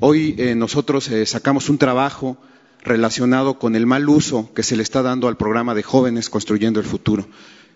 [0.00, 2.38] Hoy eh, nosotros eh, sacamos un trabajo
[2.82, 6.80] relacionado con el mal uso que se le está dando al programa de jóvenes construyendo
[6.80, 7.28] el futuro,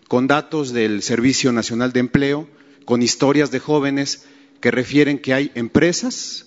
[0.09, 2.49] con datos del Servicio Nacional de Empleo,
[2.87, 4.25] con historias de jóvenes
[4.61, 6.47] que refieren que hay empresas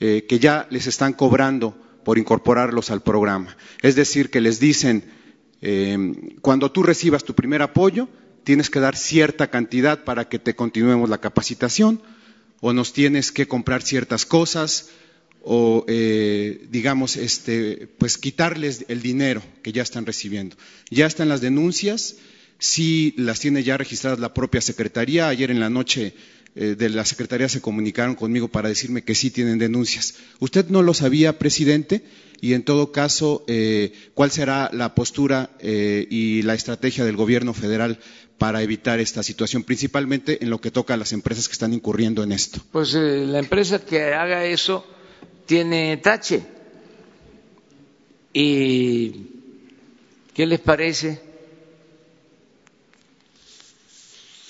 [0.00, 1.74] eh, que ya les están cobrando
[2.04, 3.56] por incorporarlos al programa.
[3.80, 5.13] Es decir, que les dicen,
[5.66, 5.96] eh,
[6.42, 8.10] cuando tú recibas tu primer apoyo,
[8.44, 12.02] tienes que dar cierta cantidad para que te continuemos la capacitación,
[12.60, 14.90] o nos tienes que comprar ciertas cosas,
[15.40, 20.54] o eh, digamos, este, pues quitarles el dinero que ya están recibiendo.
[20.90, 22.16] Ya están las denuncias,
[22.58, 25.28] sí las tiene ya registradas la propia Secretaría.
[25.28, 26.12] Ayer en la noche
[26.56, 30.16] eh, de la Secretaría se comunicaron conmigo para decirme que sí tienen denuncias.
[30.40, 32.04] ¿Usted no lo sabía, presidente?
[32.44, 37.54] Y, en todo caso, eh, cuál será la postura eh, y la estrategia del Gobierno
[37.54, 37.98] federal
[38.36, 42.22] para evitar esta situación, principalmente en lo que toca a las empresas que están incurriendo
[42.22, 42.60] en esto.
[42.70, 44.84] Pues eh, la empresa que haga eso
[45.46, 46.42] tiene tache.
[48.34, 49.12] ¿Y
[50.34, 51.22] qué les parece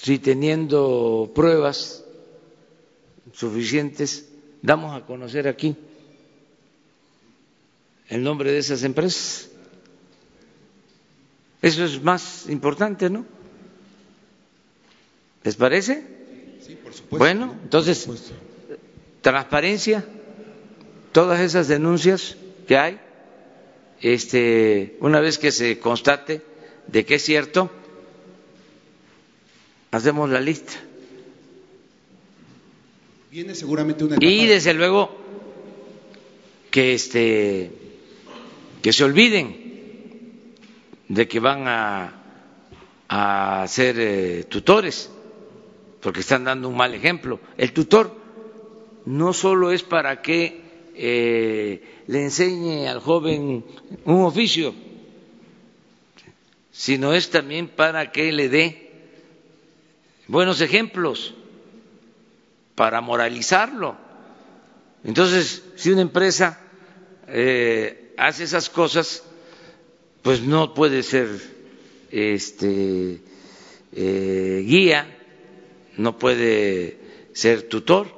[0.03, 2.03] si teniendo pruebas
[3.33, 4.31] suficientes
[4.63, 5.77] damos a conocer aquí
[8.09, 9.51] el nombre de esas empresas.
[11.63, 13.25] Eso es más importante, ¿no?
[15.43, 16.03] ¿Les parece?
[16.67, 17.19] Sí, por supuesto.
[17.19, 18.07] Bueno, entonces,
[19.21, 20.05] transparencia,
[21.13, 22.37] todas esas denuncias
[22.67, 23.01] que hay,
[24.01, 26.43] este, una vez que se constate
[26.87, 27.71] de que es cierto,
[29.91, 30.73] hacemos la lista.
[33.31, 35.17] Viene seguramente una y desde luego
[36.71, 37.84] que este
[38.85, 39.47] que se olviden
[41.09, 42.13] de que van a,
[43.09, 45.11] a ser eh, tutores,
[46.03, 47.41] porque están dando un mal ejemplo.
[47.57, 48.15] El tutor
[49.07, 50.61] no solo es para que
[50.97, 53.65] eh, le enseñe al joven
[54.05, 54.75] un oficio,
[56.71, 58.91] sino es también para que le dé
[60.29, 61.33] buenos ejemplos,
[62.75, 63.97] para moralizarlo.
[65.05, 66.61] Entonces, si una empresa
[67.29, 69.23] eh, hace esas cosas,
[70.23, 71.29] pues no puede ser
[72.11, 73.21] este
[73.93, 75.07] eh, guía,
[75.97, 76.99] no puede
[77.33, 78.09] ser tutor,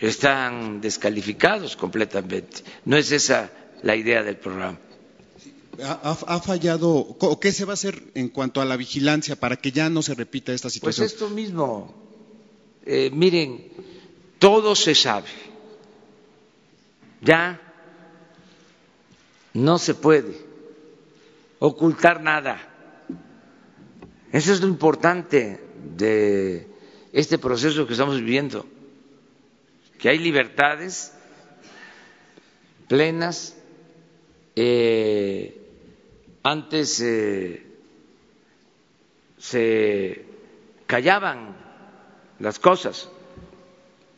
[0.00, 2.62] están descalificados completamente.
[2.84, 3.50] No es esa
[3.82, 4.78] la idea del programa.
[5.82, 9.72] ¿Ha, fallado o qué se va a hacer en cuanto a la vigilancia para que
[9.72, 11.04] ya no se repita esta pues situación?
[11.04, 11.94] Pues esto mismo.
[12.86, 13.66] Eh, miren,
[14.38, 15.28] todo se sabe.
[17.20, 17.65] Ya
[19.56, 20.36] no se puede
[21.58, 22.60] ocultar nada.
[24.30, 25.60] Eso es lo importante
[25.96, 26.66] de
[27.12, 28.66] este proceso que estamos viviendo,
[29.98, 31.12] que hay libertades
[32.86, 33.56] plenas.
[34.56, 35.58] Eh,
[36.42, 37.66] antes eh,
[39.38, 40.24] se
[40.86, 41.56] callaban
[42.38, 43.08] las cosas,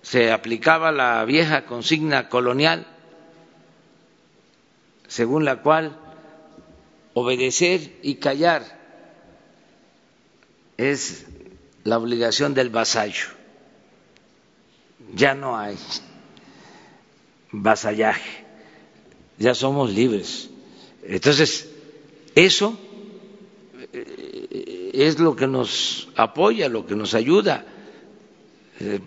[0.03, 2.87] se aplicaba la vieja consigna colonial,
[5.09, 5.99] según la cual
[7.15, 8.63] obedecer y callar
[10.77, 11.27] es
[11.85, 13.27] la obligación del vasallo.
[15.15, 15.77] Ya no hay
[17.51, 18.45] vasallaje,
[19.39, 20.51] ya somos libres.
[21.03, 21.69] Entonces,
[22.35, 22.79] eso
[23.93, 27.65] eh, es lo que nos apoya, lo que nos ayuda.
[28.81, 29.01] Eh,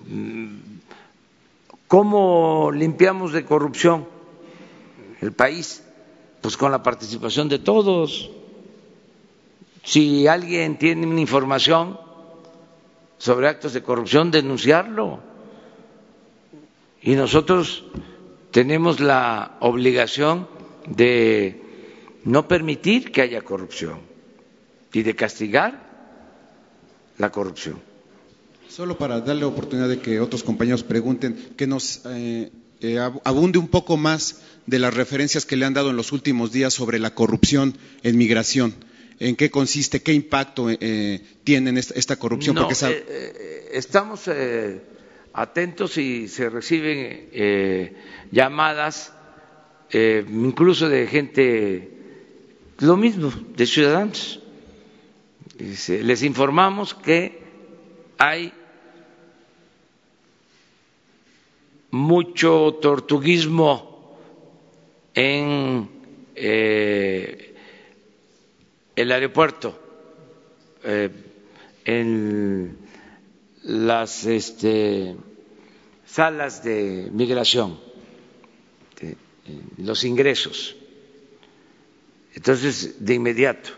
[1.88, 4.08] ¿Cómo limpiamos de corrupción
[5.22, 5.84] el país?
[6.42, 8.30] Pues con la participación de todos.
[9.84, 12.00] Si alguien tiene una información
[13.18, 15.20] sobre actos de corrupción, denunciarlo.
[17.02, 17.84] Y nosotros
[18.52, 20.48] tenemos la obligación
[20.88, 21.62] de
[22.26, 24.00] no permitir que haya corrupción
[24.94, 25.90] y de castigar
[27.18, 27.80] la corrupción.
[28.68, 32.52] Solo para darle oportunidad de que otros compañeros pregunten, que nos eh,
[32.82, 36.52] eh, abunde un poco más de las referencias que le han dado en los últimos
[36.52, 38.74] días sobre la corrupción en migración.
[39.20, 40.02] ¿En qué consiste?
[40.02, 42.56] ¿Qué impacto eh, tiene esta, corrupción?
[42.56, 42.74] Porque
[43.72, 44.22] estamos
[45.34, 47.30] atentos y se reciben
[48.32, 49.14] llamadas
[49.94, 51.92] incluso de gente
[52.80, 54.40] lo mismo de ciudadanos.
[55.88, 57.40] Les informamos que
[58.18, 58.52] hay
[61.92, 64.18] mucho tortuguismo
[65.14, 65.90] en
[66.36, 67.56] eh,
[68.96, 69.78] el aeropuerto,
[70.84, 71.10] eh,
[71.86, 72.78] en
[73.64, 75.16] las este,
[76.06, 77.80] salas de migración,
[79.78, 80.76] los ingresos.
[82.34, 83.72] Entonces, de inmediato,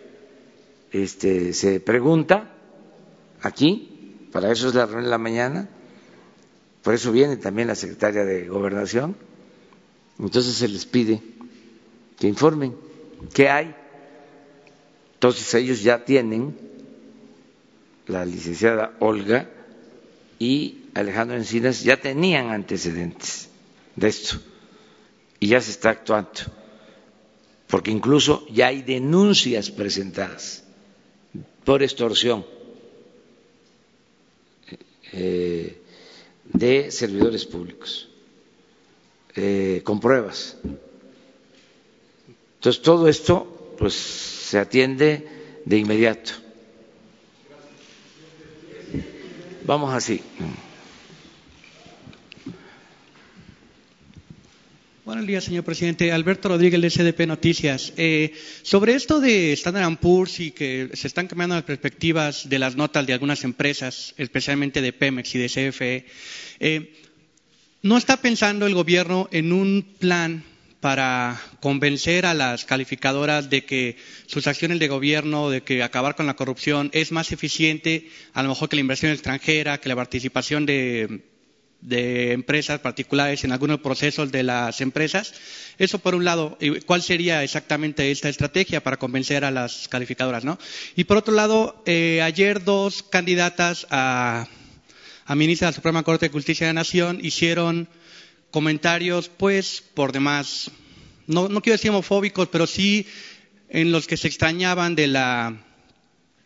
[0.92, 2.54] este, se pregunta
[3.42, 5.70] aquí, para eso es la reunión de la mañana,
[6.84, 9.16] por eso viene también la secretaria de Gobernación,
[10.20, 11.22] entonces se les pide
[12.20, 12.76] que informen
[13.34, 13.76] qué hay.
[15.16, 16.56] Entonces ellos ya tienen,
[18.08, 19.50] la licenciada Olga
[20.40, 23.50] y Alejandro Encinas ya tenían antecedentes
[23.96, 24.40] de esto
[25.40, 26.42] y ya se está actuando
[27.68, 30.64] porque incluso ya hay denuncias presentadas
[31.64, 32.46] por extorsión
[35.12, 35.82] eh,
[36.54, 38.10] de servidores públicos,
[39.36, 40.58] eh, con pruebas.
[42.56, 45.28] Entonces, todo esto pues, se atiende
[45.66, 46.32] de inmediato.
[49.66, 50.22] Vamos así.
[55.24, 56.12] Buenos días, señor presidente.
[56.12, 57.94] Alberto Rodríguez, de SDP Noticias.
[57.96, 62.76] Eh, sobre esto de Standard Poor's y que se están cambiando las perspectivas de las
[62.76, 66.06] notas de algunas empresas, especialmente de Pemex y de CFE,
[66.60, 66.94] eh,
[67.84, 70.44] ¿no está pensando el gobierno en un plan
[70.82, 73.96] para convencer a las calificadoras de que
[74.26, 78.50] sus acciones de gobierno, de que acabar con la corrupción es más eficiente, a lo
[78.50, 81.24] mejor que la inversión extranjera, que la participación de
[81.84, 85.34] de empresas particulares en algunos procesos de las empresas.
[85.78, 90.46] Eso por un lado, ¿cuál sería exactamente esta estrategia para convencer a las calificadoras?
[90.46, 90.58] ¿no?
[90.96, 94.48] Y por otro lado, eh, ayer dos candidatas a,
[95.36, 97.90] ministra de la Suprema Corte de Justicia de la Nación hicieron
[98.50, 100.72] comentarios, pues, por demás,
[101.28, 103.08] no, no quiero decir homofóbicos, pero sí
[103.68, 105.66] en los que se extrañaban de la,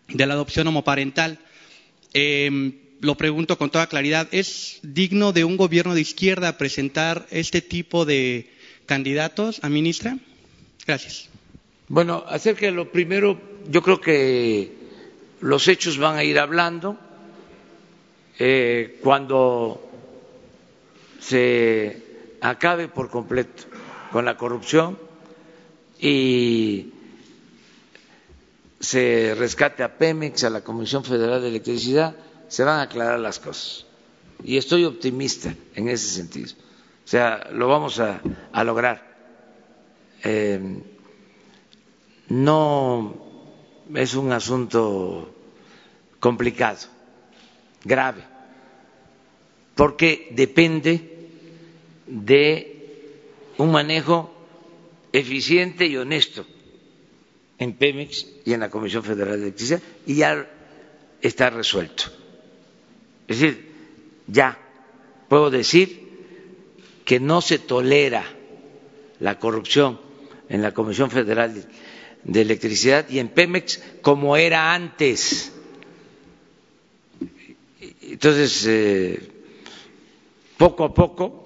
[0.07, 1.37] de la adopción homoparental.
[2.13, 7.61] Eh, lo pregunto con toda claridad, ¿es digno de un gobierno de izquierda presentar este
[7.61, 8.51] tipo de
[8.85, 10.17] candidatos a ministra?
[10.85, 11.29] Gracias.
[11.87, 13.39] Bueno, acerca de lo primero,
[13.69, 14.71] yo creo que
[15.41, 16.97] los hechos van a ir hablando.
[18.39, 19.89] Eh, cuando
[21.19, 22.03] se
[22.41, 23.63] acabe por completo
[24.11, 24.97] con la corrupción
[25.99, 26.91] y
[28.79, 32.15] se rescate a Pemex, a la Comisión Federal de Electricidad,
[32.47, 33.85] se van a aclarar las cosas.
[34.43, 36.51] Y estoy optimista en ese sentido.
[37.05, 38.21] O sea, lo vamos a,
[38.63, 39.05] lograr.
[40.23, 40.81] Eh,
[42.29, 43.15] no
[43.95, 45.33] es un asunto
[46.19, 46.79] complicado,
[47.83, 48.23] grave,
[49.75, 51.29] porque depende
[52.05, 54.33] de un manejo
[55.13, 56.45] eficiente y honesto
[57.57, 60.47] en Pemex y en la Comisión Federal de Electricidad y ya
[61.21, 62.03] está resuelto.
[63.27, 63.71] Es decir,
[64.27, 64.57] ya
[65.27, 66.07] puedo decir
[67.05, 68.23] que no se tolera
[69.19, 69.99] la corrupción
[70.49, 71.67] en la Comisión Federal
[72.23, 75.51] de Electricidad y en Pemex como era antes.
[78.01, 79.19] Entonces, eh,
[80.57, 81.43] poco a poco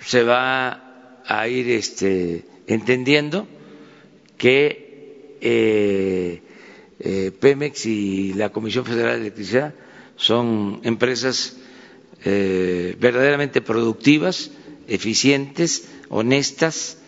[0.00, 3.46] se va a ir este, entendiendo
[4.36, 6.42] que eh,
[6.98, 9.74] eh, Pemex y la Comisión Federal de Electricidad
[10.20, 11.56] son empresas
[12.24, 14.50] eh, verdaderamente productivas,
[14.86, 16.98] eficientes, honestas,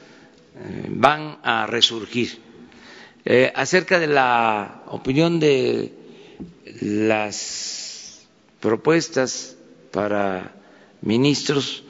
[0.56, 2.38] eh, van a resurgir.
[3.24, 5.92] Eh, acerca de la opinión de
[6.80, 8.26] las
[8.60, 9.56] propuestas
[9.92, 10.54] para
[11.02, 11.84] ministros,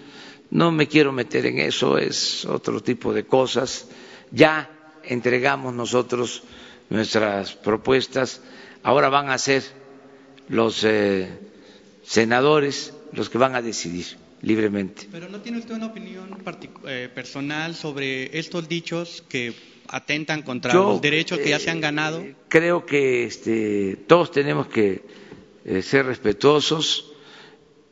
[0.50, 3.86] no me quiero meter en eso, es otro tipo de cosas.
[4.32, 4.68] Ya
[5.04, 6.42] entregamos nosotros
[6.90, 8.40] nuestras propuestas,
[8.82, 9.81] ahora van a ser
[10.52, 11.28] los eh,
[12.04, 14.04] senadores los que van a decidir
[14.42, 15.08] libremente.
[15.10, 16.28] Pero no tiene usted una opinión
[16.86, 19.54] eh, personal sobre estos dichos que
[19.88, 22.24] atentan contra los derechos que ya se han eh, ganado.
[22.48, 25.02] creo que este, todos tenemos que
[25.80, 27.12] ser respetuosos,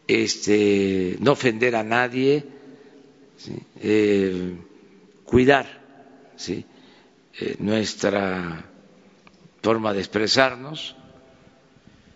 [0.07, 2.45] este, no ofender a nadie,
[5.25, 5.81] cuidar
[7.59, 8.65] nuestra
[9.63, 10.97] forma de expresarnos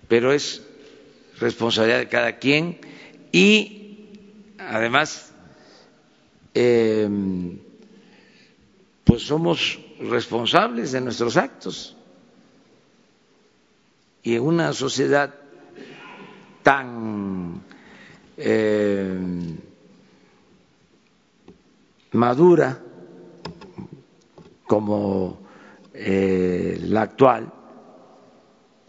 [0.08, 0.62] pero es
[1.38, 2.78] responsabilidad de cada quien
[3.32, 4.10] y
[4.58, 5.32] además
[6.54, 7.58] em,
[9.04, 11.96] pues somos responsables de nuestros actos.
[14.22, 15.34] Y en una sociedad
[16.62, 17.60] tan
[18.36, 19.58] em,
[22.12, 22.80] madura
[24.66, 25.40] como
[25.92, 27.52] eh, la actual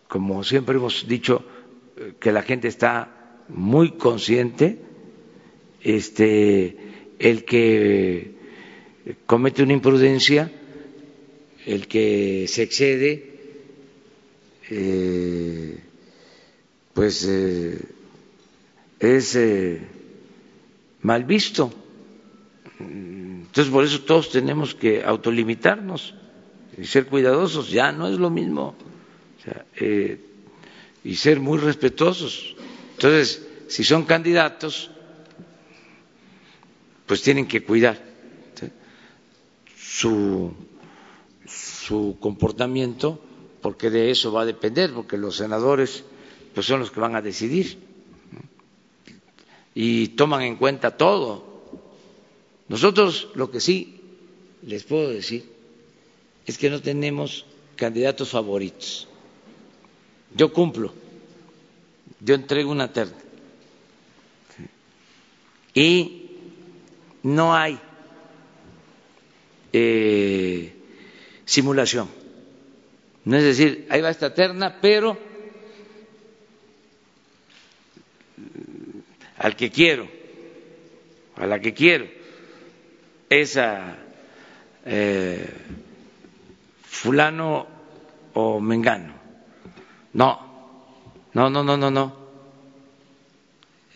[0.07, 1.43] como siempre hemos dicho,
[1.97, 4.79] eh, que la gente está muy consciente,
[5.81, 6.77] este,
[7.19, 8.35] el que
[9.25, 10.51] comete una imprudencia,
[11.65, 13.31] el que se excede,
[14.69, 15.79] eh,
[16.93, 17.79] pues eh,
[18.99, 19.37] es
[21.01, 21.71] mal visto.
[22.79, 26.15] Entonces, por eso todos tenemos que autolimitarnos
[26.77, 27.69] y ser cuidadosos.
[27.69, 28.75] Ya no es lo mismo
[29.75, 30.19] eh,
[31.03, 32.55] y ser muy respetuosos.
[32.93, 34.89] Entonces, si son candidatos,
[37.05, 38.01] pues tienen que cuidar
[39.77, 40.53] su,
[41.47, 43.19] su comportamiento,
[43.61, 46.03] porque de eso va a depender, porque los senadores
[46.53, 47.77] pues son los que van a decidir
[49.75, 51.43] y toman en cuenta todo.
[52.69, 53.99] Nosotros lo que sí
[54.63, 55.45] les puedo decir
[56.47, 59.07] es que no tenemos candidatos favoritos.
[60.35, 60.93] Yo cumplo,
[62.19, 63.15] yo entrego una terna.
[65.73, 66.31] Y
[67.23, 67.79] no hay
[69.71, 70.73] eh,
[71.45, 72.09] simulación.
[73.23, 75.17] No es decir, ahí va esta terna, pero
[79.37, 80.07] al que quiero,
[81.37, 82.07] a la que quiero,
[83.29, 83.97] esa
[84.85, 85.49] eh,
[86.83, 87.67] fulano
[88.33, 89.24] o mengano.
[90.15, 90.39] No,
[91.33, 92.15] no, no, no, no, no.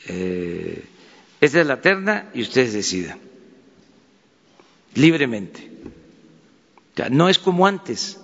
[0.08, 0.84] Eh,
[1.40, 3.20] Esta es la terna y ustedes decidan
[4.96, 5.72] libremente.
[7.10, 8.20] no es como antes,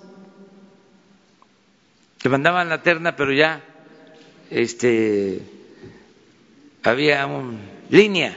[2.18, 3.64] que mandaban la terna, pero ya
[4.50, 5.40] este,
[6.82, 8.36] había una línea,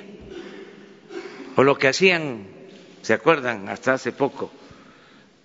[1.57, 2.47] o lo que hacían,
[3.01, 3.67] ¿se acuerdan?
[3.67, 4.51] Hasta hace poco,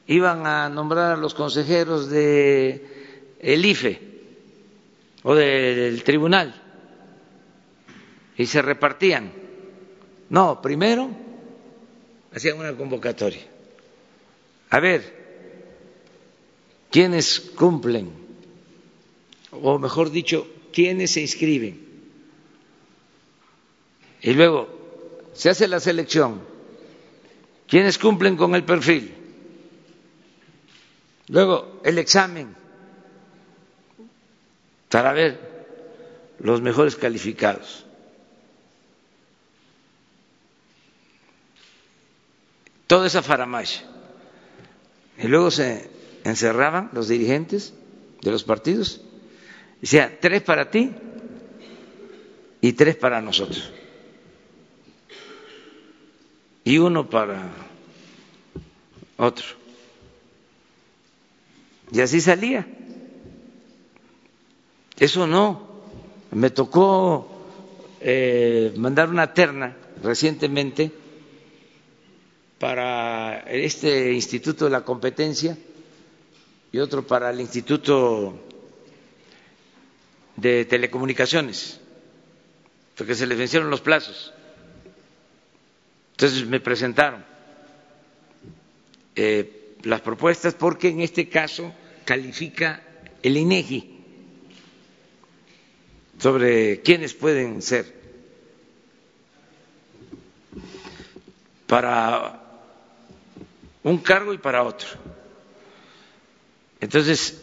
[0.07, 2.95] iban a nombrar a los consejeros de
[3.41, 4.04] el IFE
[5.25, 6.55] o del tribunal
[8.37, 9.33] y se repartían.
[10.29, 11.11] No, primero
[12.33, 13.43] hacían una convocatoria.
[14.71, 15.25] A ver,
[16.91, 18.13] ¿quiénes cumplen?
[19.51, 21.81] O mejor dicho, ¿quiénes se inscriben?
[24.21, 24.69] Y luego
[25.33, 26.41] se hace la selección.
[27.67, 29.15] ¿Quiénes cumplen con el perfil?
[31.29, 32.55] Luego el examen
[34.95, 35.41] para ver
[36.39, 37.85] los mejores calificados.
[42.87, 43.83] toda esa faramaya.
[45.19, 45.91] Y luego se
[46.23, 47.75] encerraban los dirigentes
[48.23, 49.01] de los partidos.
[49.81, 50.93] Decía, tres para ti
[52.61, 53.73] y tres para nosotros.
[56.63, 57.51] Y uno para
[59.17, 59.47] otro.
[61.91, 62.65] Y así salía.
[64.99, 65.75] Eso no.
[66.33, 67.29] Me tocó
[68.01, 70.91] eh, mandar una terna recientemente
[72.59, 75.57] para este Instituto de la Competencia
[76.73, 78.39] y otro para el Instituto
[80.37, 81.81] de Telecomunicaciones,
[82.97, 84.33] porque se les vencieron los plazos.
[86.13, 87.25] Entonces me presentaron
[89.17, 91.73] eh, las propuestas porque en este caso
[92.05, 92.83] califica
[93.23, 93.94] el INEGI
[96.19, 97.93] sobre quiénes pueden ser
[101.67, 102.41] para
[103.83, 104.89] un cargo y para otro.
[106.81, 107.43] Entonces,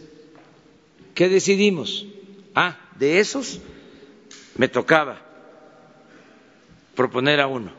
[1.14, 2.06] ¿qué decidimos?
[2.56, 3.60] Ah, de esos
[4.56, 5.22] me tocaba
[6.96, 7.72] proponer a uno.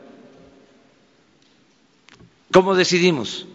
[2.51, 3.47] ¿Cómo decidimos?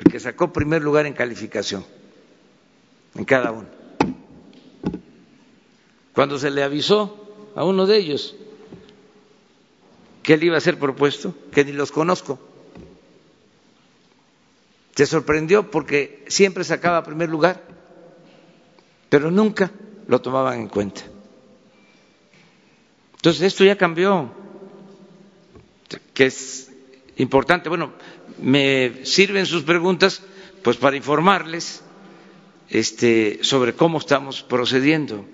[0.00, 1.84] El que sacó primer lugar en calificación,
[3.14, 3.77] en cada uno.
[6.14, 8.34] Cuando se le avisó a uno de ellos
[10.22, 12.38] que él iba a ser propuesto, que ni los conozco,
[14.94, 17.62] se sorprendió porque siempre sacaba primer lugar,
[19.08, 19.70] pero nunca
[20.08, 21.02] lo tomaban en cuenta.
[23.14, 24.30] Entonces esto ya cambió,
[26.14, 26.70] que es
[27.16, 27.68] importante.
[27.68, 27.92] Bueno,
[28.42, 30.22] me sirven sus preguntas
[30.62, 31.82] pues para informarles
[32.68, 35.24] este, sobre cómo estamos procediendo.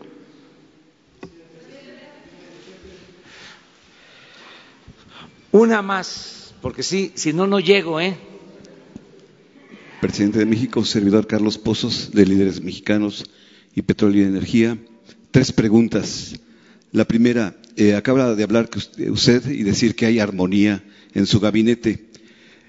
[5.55, 8.17] Una más, porque sí, si no, no llego, ¿eh?
[10.01, 13.31] presidente de México, servidor Carlos Pozos, de Líderes Mexicanos
[13.73, 14.77] y Petróleo y Energía.
[15.31, 16.41] Tres preguntas.
[16.91, 18.69] La primera, eh, acaba de hablar
[19.11, 20.83] usted y decir que hay armonía
[21.15, 22.07] en su gabinete.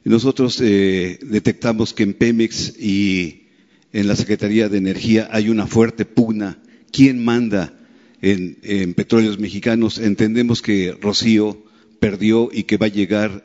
[0.03, 3.47] Nosotros eh, detectamos que en Pemex y
[3.93, 6.59] en la Secretaría de Energía hay una fuerte pugna.
[6.91, 7.73] ¿Quién manda
[8.21, 9.97] en, Petróleos Mexicanos?
[9.97, 11.64] Entendemos que Rocío
[12.05, 13.43] perdió y que va a llegar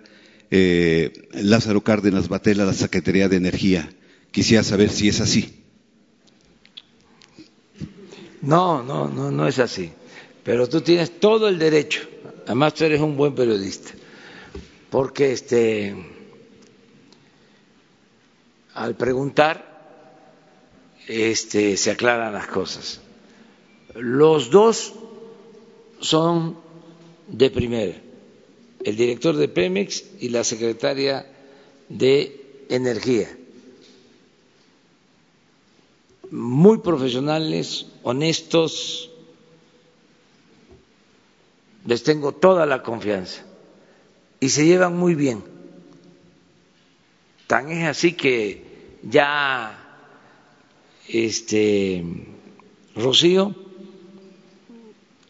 [0.51, 3.89] eh, Lázaro Cárdenas Batela, la Secretaría de Energía.
[4.33, 5.65] Quisiera saber si es así.
[8.43, 9.91] No, no, no, no es así.
[10.45, 12.03] Pero tú tienes todo el derecho.
[12.45, 13.93] Además, tú eres un buen periodista.
[14.91, 15.95] Porque este,
[18.75, 19.57] al preguntar,
[21.09, 23.01] este, se aclaran las cosas.
[23.95, 24.93] Los dos
[26.01, 26.59] son
[27.27, 28.10] de primera
[28.85, 31.27] el director de Pemex y la secretaria
[31.89, 33.37] de Energía.
[36.31, 39.11] Muy profesionales, honestos,
[41.85, 43.45] les tengo toda la confianza
[44.39, 45.43] y se llevan muy bien.
[47.47, 48.65] Tan es así que
[49.03, 50.07] ya
[51.09, 52.05] este
[52.95, 53.55] Rocío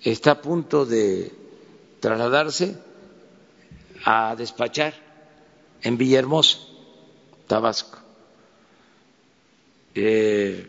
[0.03, 1.33] está a punto de
[2.01, 2.77] trasladarse
[4.05, 4.95] a despachar
[5.83, 6.59] en Villahermosa,
[7.47, 7.99] Tabasco,
[9.95, 10.67] eh,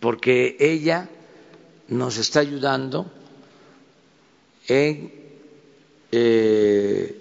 [0.00, 1.08] porque ella
[1.88, 3.10] nos está ayudando
[4.68, 5.12] en
[6.12, 7.16] eh,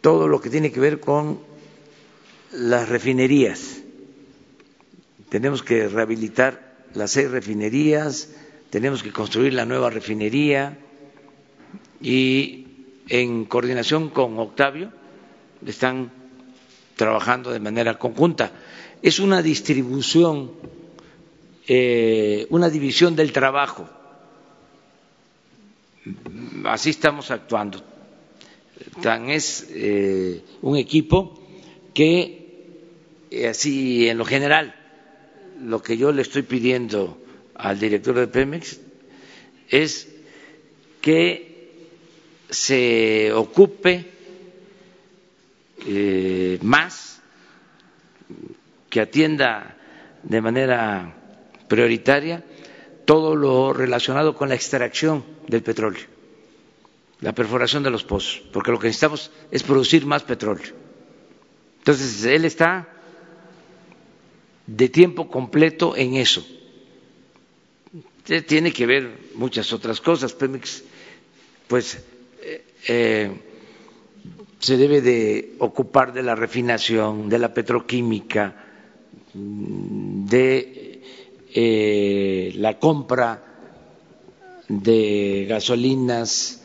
[0.00, 1.40] todo lo que tiene que ver con
[2.52, 3.78] las refinerías.
[5.28, 8.30] Tenemos que rehabilitar las seis refinerías,
[8.70, 10.78] tenemos que construir la nueva refinería
[12.00, 12.67] y
[13.08, 14.92] en coordinación con Octavio
[15.66, 16.10] están
[16.96, 18.52] trabajando de manera conjunta.
[19.02, 20.50] Es una distribución,
[21.66, 23.88] eh, una división del trabajo.
[26.64, 27.82] Así estamos actuando.
[29.02, 31.38] Tan es eh, un equipo
[31.94, 32.70] que,
[33.30, 34.74] eh, así en lo general,
[35.62, 37.18] lo que yo le estoy pidiendo
[37.54, 38.80] al director de Pemex
[39.68, 40.08] es
[41.00, 41.47] que
[42.50, 44.10] se ocupe
[45.86, 47.20] eh, más,
[48.90, 49.76] que atienda
[50.22, 51.14] de manera
[51.68, 52.44] prioritaria
[53.04, 56.04] todo lo relacionado con la extracción del petróleo,
[57.20, 60.74] la perforación de los pozos, porque lo que necesitamos es producir más petróleo.
[61.78, 62.86] Entonces, él está
[64.66, 66.46] de tiempo completo en eso.
[68.46, 70.34] Tiene que ver muchas otras cosas.
[70.34, 70.84] Pemex,
[71.66, 71.98] pues,
[72.86, 73.30] eh,
[74.58, 78.64] se debe de ocupar de la refinación, de la petroquímica,
[79.34, 81.02] de
[81.54, 83.44] eh, la compra
[84.68, 86.62] de gasolinas,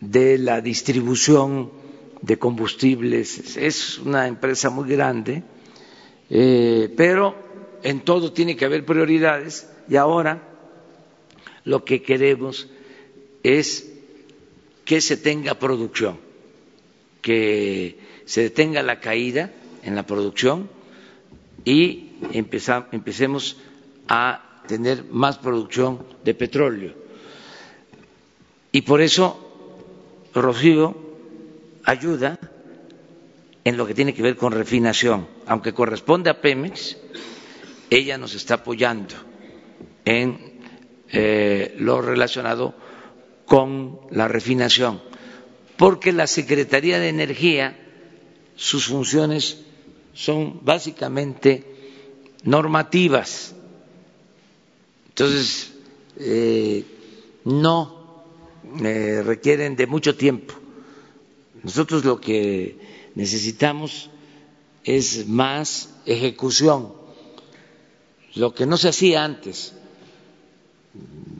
[0.00, 1.70] de la distribución
[2.20, 3.56] de combustibles.
[3.56, 5.42] Es una empresa muy grande
[6.34, 7.34] eh, pero
[7.82, 10.40] en todo tiene que haber prioridades y ahora
[11.64, 12.70] lo que queremos
[13.42, 13.91] es
[14.92, 16.18] que se tenga producción,
[17.22, 19.50] que se detenga la caída
[19.82, 20.68] en la producción
[21.64, 23.56] y empecemos
[24.06, 26.92] a tener más producción de petróleo.
[28.70, 30.94] Y por eso Rocío
[31.84, 32.38] ayuda
[33.64, 35.26] en lo que tiene que ver con refinación.
[35.46, 36.98] Aunque corresponde a Pemex,
[37.88, 39.14] ella nos está apoyando
[40.04, 40.60] en
[41.10, 42.81] eh, lo relacionado
[43.52, 45.02] con la refinación,
[45.76, 47.78] porque la Secretaría de Energía,
[48.56, 49.58] sus funciones
[50.14, 51.62] son básicamente
[52.44, 53.54] normativas.
[55.10, 55.70] Entonces,
[56.16, 56.82] eh,
[57.44, 58.24] no
[58.82, 60.54] eh, requieren de mucho tiempo.
[61.62, 62.78] Nosotros lo que
[63.16, 64.08] necesitamos
[64.82, 66.94] es más ejecución,
[68.34, 69.74] lo que no se hacía antes.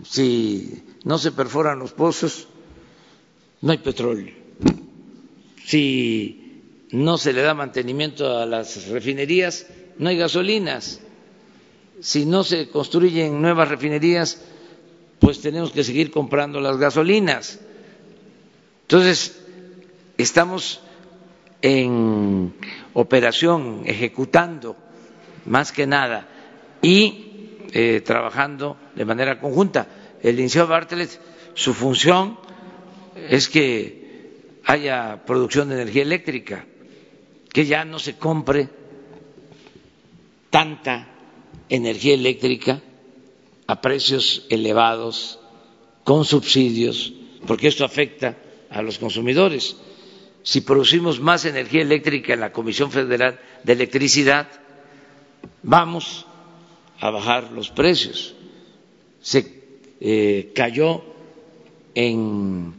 [0.05, 2.49] Si no se perforan los pozos,
[3.61, 4.35] no hay petróleo.
[5.65, 9.67] Si no se le da mantenimiento a las refinerías,
[9.99, 11.01] no hay gasolinas.
[12.01, 14.43] Si no se construyen nuevas refinerías,
[15.21, 17.61] pues tenemos que seguir comprando las gasolinas.
[18.83, 19.41] Entonces,
[20.19, 20.81] estamos
[21.63, 22.53] en
[22.95, 24.77] operación, ejecutando
[25.47, 26.29] más que nada
[26.83, 29.87] y eh, trabajando de manera conjunta.
[30.23, 31.11] El Liceo Bartlett,
[31.55, 32.39] su función
[33.29, 36.65] es que haya producción de energía eléctrica,
[37.53, 38.69] que ya no se compre
[40.51, 41.09] tanta
[41.69, 42.81] energía eléctrica
[43.67, 45.39] a precios elevados,
[46.05, 47.13] con subsidios,
[47.47, 48.37] porque esto afecta
[48.71, 49.77] a los consumidores
[50.43, 54.49] si producimos más energía eléctrica en la Comisión Federal de Electricidad,
[55.63, 56.27] vamos
[57.01, 58.35] a bajar los precios.
[59.21, 59.62] Se
[60.05, 61.01] eh, cayó
[61.95, 62.75] en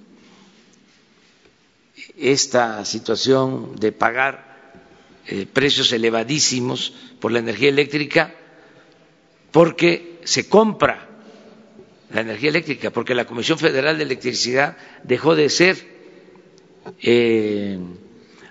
[2.17, 4.81] esta situación de pagar
[5.27, 8.35] eh, precios elevadísimos por la energía eléctrica
[9.51, 11.07] porque se compra
[12.11, 15.77] la energía eléctrica, porque la Comisión Federal de Electricidad dejó de ser
[17.01, 17.79] eh,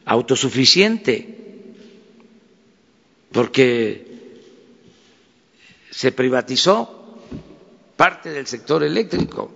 [0.06, 1.28] autosuficiente,
[3.32, 4.06] porque
[5.90, 7.01] se privatizó
[7.96, 9.50] parte del sector eléctrico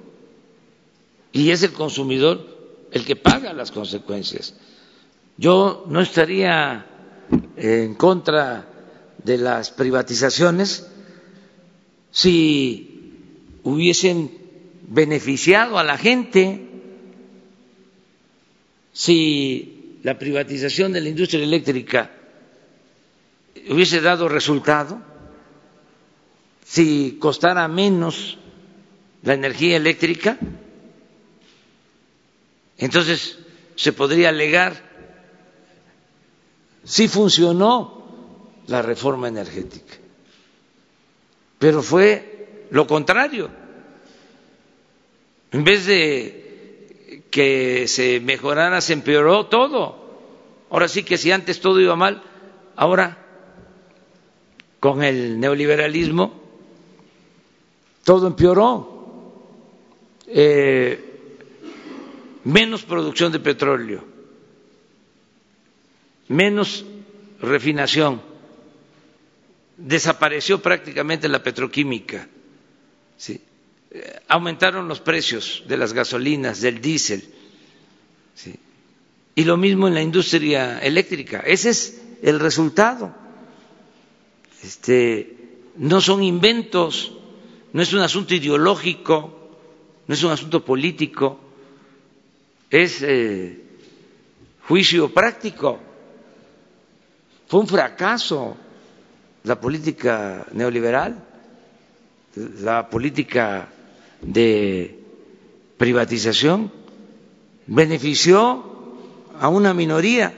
[1.32, 4.54] y es el consumidor el que paga las consecuencias.
[5.36, 6.86] Yo no estaría
[7.56, 8.66] en contra
[9.22, 10.86] de las privatizaciones
[12.10, 14.30] si hubiesen
[14.88, 16.62] beneficiado a la gente
[18.92, 22.10] si la privatización de la industria eléctrica
[23.68, 25.02] hubiese dado resultado,
[26.66, 28.38] si costara menos
[29.22, 30.36] la energía eléctrica,
[32.76, 33.38] entonces
[33.76, 34.74] se podría alegar
[36.82, 39.94] si funcionó la reforma energética.
[41.60, 43.48] Pero fue lo contrario.
[45.52, 50.04] En vez de que se mejorara, se empeoró todo.
[50.70, 52.22] Ahora sí que si antes todo iba mal,
[52.74, 53.22] ahora
[54.80, 56.45] con el neoliberalismo
[58.06, 58.94] todo empeoró.
[60.28, 61.02] Eh,
[62.44, 64.04] menos producción de petróleo,
[66.28, 66.84] menos
[67.40, 68.22] refinación,
[69.76, 72.28] desapareció prácticamente la petroquímica.
[73.28, 73.40] Eh,
[74.28, 77.24] aumentaron los precios de las gasolinas, del diésel,
[79.34, 81.40] y lo mismo en la industria eléctrica.
[81.40, 83.12] Ese es el resultado.
[84.62, 85.36] Este,
[85.76, 87.15] no son inventos,
[87.76, 89.50] no es un asunto ideológico,
[90.06, 91.38] no es un asunto político,
[92.70, 93.60] es eh,
[94.66, 95.78] juicio práctico.
[97.46, 98.56] Fue un fracaso
[99.44, 101.22] la política neoliberal,
[102.62, 103.68] la política
[104.22, 104.98] de
[105.76, 106.72] privatización,
[107.66, 108.64] benefició
[109.38, 110.32] a una minoría,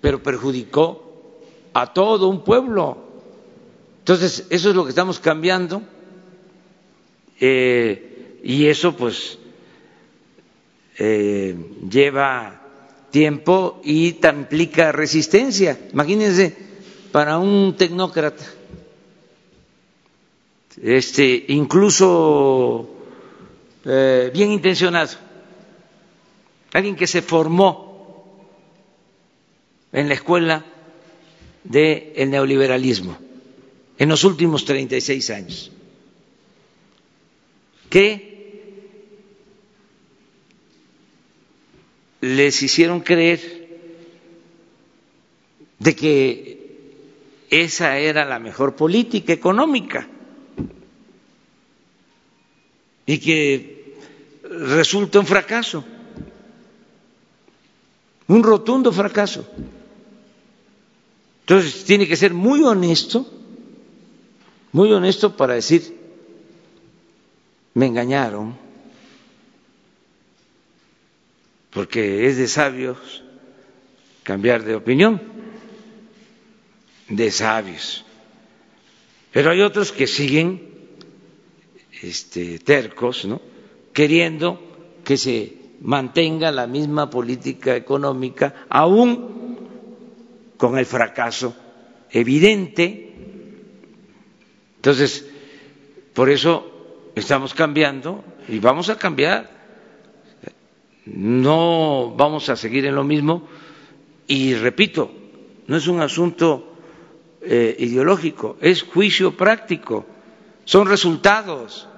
[0.00, 1.40] pero perjudicó
[1.74, 2.98] a todo un pueblo.
[3.98, 5.82] Entonces, eso es lo que estamos cambiando
[7.40, 9.38] eh, y eso pues
[10.98, 11.56] eh,
[11.90, 12.60] lleva
[13.10, 15.78] tiempo y implica resistencia.
[15.92, 16.56] Imagínense
[17.12, 18.44] para un tecnócrata,
[20.80, 22.88] este, incluso
[23.84, 25.16] eh, bien intencionado,
[26.72, 27.90] alguien que se formó
[29.92, 30.64] en la escuela
[31.64, 33.16] del neoliberalismo
[33.98, 35.70] en los últimos 36 años,
[37.90, 38.30] que
[42.20, 43.40] les hicieron creer
[45.78, 46.60] de que
[47.50, 50.06] esa era la mejor política económica
[53.06, 53.96] y que
[54.44, 55.84] resulta un fracaso,
[58.28, 59.48] un rotundo fracaso.
[61.40, 63.26] Entonces tiene que ser muy honesto,
[64.70, 65.99] muy honesto para decir,
[67.74, 68.56] me engañaron,
[71.70, 73.22] porque es de sabios
[74.22, 75.20] cambiar de opinión,
[77.08, 78.04] de sabios.
[79.32, 80.70] Pero hay otros que siguen
[82.02, 83.40] este, tercos, ¿no?
[83.92, 84.60] queriendo
[85.04, 89.58] que se mantenga la misma política económica, aún
[90.56, 91.54] con el fracaso
[92.10, 93.12] evidente.
[94.76, 95.26] Entonces,
[96.14, 96.69] por eso
[97.20, 99.60] estamos cambiando y vamos a cambiar
[101.06, 103.48] no vamos a seguir en lo mismo
[104.26, 105.10] y repito,
[105.66, 106.76] no es un asunto
[107.42, 110.06] eh, ideológico, es juicio práctico,
[110.64, 111.88] son resultados.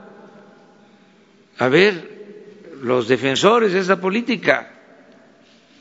[1.59, 4.73] A ver, los defensores de esa política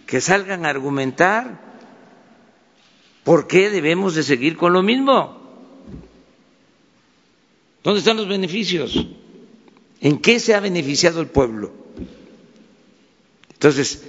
[0.05, 1.61] que salgan a argumentar
[3.23, 5.39] por qué debemos de seguir con lo mismo.
[7.81, 9.07] ¿Dónde están los beneficios?
[10.01, 11.71] ¿En qué se ha beneficiado el pueblo?
[13.53, 14.03] Entonces,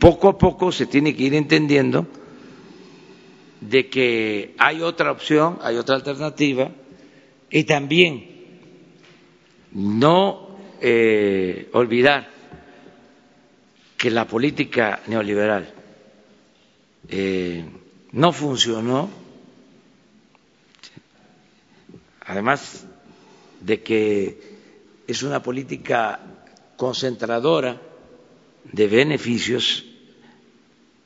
[0.00, 2.06] poco a poco se tiene que ir entendiendo
[3.60, 6.72] de que hay otra opción, hay otra alternativa
[7.50, 8.26] y también
[9.72, 10.48] no
[10.80, 12.28] eh, olvidar
[13.96, 15.72] que la política neoliberal
[17.08, 17.64] eh,
[18.12, 19.08] no funcionó,
[22.26, 22.87] además
[23.68, 24.40] de que
[25.06, 26.18] es una política
[26.78, 27.78] concentradora
[28.64, 29.84] de beneficios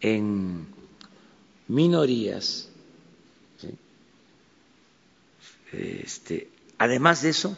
[0.01, 0.67] en
[1.67, 2.71] minorías.
[5.73, 7.57] Este, además de eso,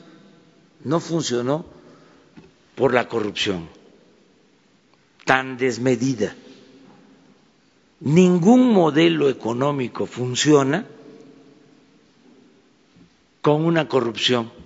[0.85, 1.67] no funcionó
[2.75, 3.69] por la corrupción
[5.27, 6.35] tan desmedida.
[8.01, 10.87] Ningún modelo económico funciona
[13.43, 14.64] con una corrupción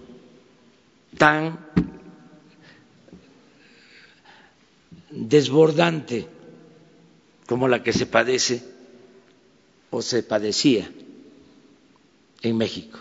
[1.18, 1.58] tan
[5.10, 6.26] desbordante
[7.46, 8.62] como la que se padece
[9.90, 10.90] o se padecía
[12.42, 12.98] en México.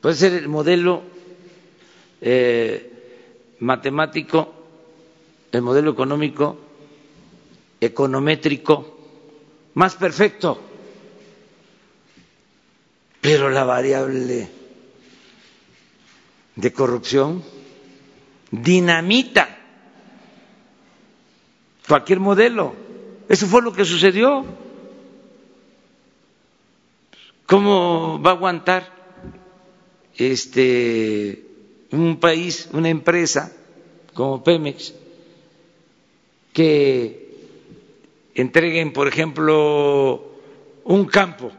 [0.00, 1.02] Puede ser el modelo
[2.20, 4.52] eh, matemático,
[5.52, 6.58] el modelo económico,
[7.80, 8.98] econométrico
[9.74, 10.60] más perfecto,
[13.20, 14.55] pero la variable
[16.56, 17.42] de corrupción
[18.50, 19.56] dinamita
[21.86, 22.74] cualquier modelo.
[23.28, 24.44] Eso fue lo que sucedió.
[27.46, 28.92] ¿Cómo va a aguantar
[30.16, 31.44] este
[31.92, 33.52] un país, una empresa
[34.14, 34.92] como Pemex
[36.52, 37.26] que
[38.34, 40.32] entreguen, por ejemplo,
[40.84, 41.52] un campo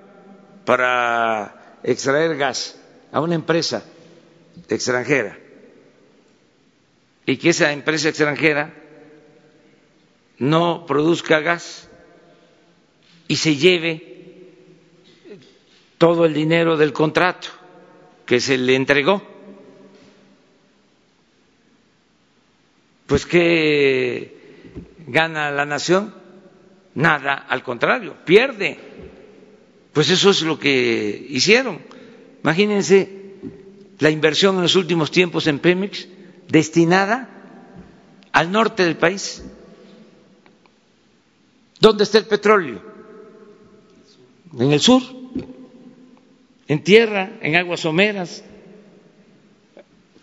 [0.65, 2.77] para extraer gas
[3.11, 3.83] a una empresa
[4.69, 5.37] extranjera
[7.25, 8.73] y que esa empresa extranjera
[10.39, 11.89] no produzca gas
[13.27, 14.17] y se lleve
[15.97, 17.49] todo el dinero del contrato
[18.25, 19.21] que se le entregó.
[23.07, 24.37] Pues ¿qué
[25.07, 26.13] gana la nación?
[26.95, 28.79] Nada, al contrario, pierde.
[29.91, 31.79] Pues eso es lo que hicieron.
[32.43, 33.16] Imagínense
[33.99, 36.07] la inversión en los últimos tiempos en Pemex
[36.47, 37.29] destinada
[38.31, 39.43] al norte del país.
[41.79, 42.81] ¿Dónde está el petróleo?
[44.57, 45.01] En el sur,
[46.67, 48.43] en tierra, en aguas someras.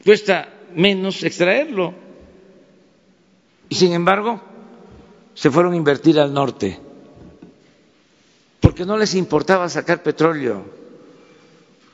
[0.05, 1.95] Cuesta menos extraerlo.
[3.69, 4.41] Y sin embargo,
[5.35, 6.79] se fueron a invertir al norte,
[8.61, 10.65] porque no les importaba sacar petróleo.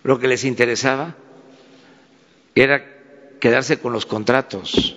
[0.03, 1.15] Lo que les interesaba
[2.55, 2.85] era
[3.41, 4.97] quedarse con los contratos.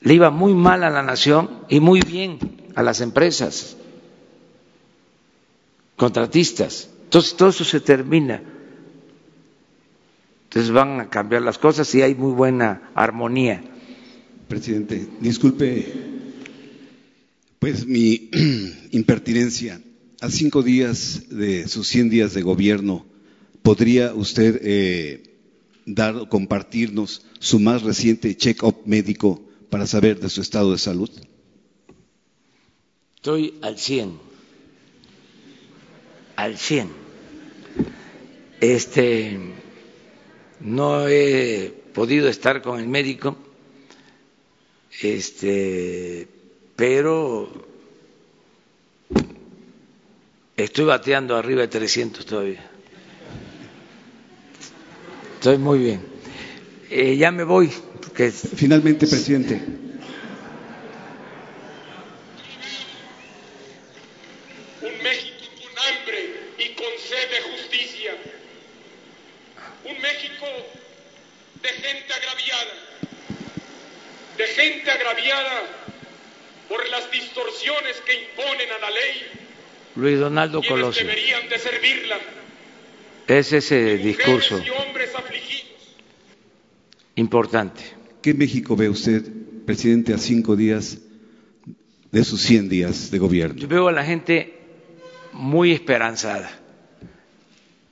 [0.00, 2.38] Le iba muy mal a la nación y muy bien
[2.74, 3.76] a las empresas
[5.96, 6.88] contratistas.
[7.04, 8.42] Entonces todo eso se termina.
[10.44, 13.62] Entonces van a cambiar las cosas y hay muy buena armonía.
[14.48, 16.18] Presidente, disculpe
[17.58, 18.30] pues mi
[18.92, 19.80] impertinencia.
[20.20, 23.06] A cinco días de sus 100 días de gobierno,
[23.62, 25.27] ¿podría usted eh,
[25.88, 31.10] dar, compartirnos su más reciente check-up médico para saber de su estado de salud?
[33.16, 34.18] Estoy al 100.
[36.36, 36.88] Al 100.
[38.60, 39.38] Este,
[40.60, 43.36] no he podido estar con el médico,
[45.00, 46.28] este,
[46.76, 47.48] pero
[50.56, 52.70] estoy bateando arriba de 300 todavía.
[55.38, 56.04] Estoy muy bien.
[56.90, 57.68] Eh, ya me voy.
[58.02, 58.32] Porque...
[58.32, 59.54] Finalmente, presidente.
[64.82, 68.16] Un México con hambre y con sed de justicia.
[69.84, 70.46] Un México
[71.62, 72.74] de gente agraviada.
[74.38, 75.62] De gente agraviada
[76.68, 79.26] por las distorsiones que imponen a la ley.
[79.94, 81.06] Luis Donaldo Colosio.
[81.06, 82.18] deberían de servirla
[83.28, 84.58] es ese discurso
[87.14, 87.82] importante.
[88.22, 89.22] ¿Qué México ve usted,
[89.66, 90.98] presidente, a cinco días
[92.10, 93.56] de sus 100 días de gobierno?
[93.60, 94.58] Yo veo a la gente
[95.32, 96.50] muy esperanzada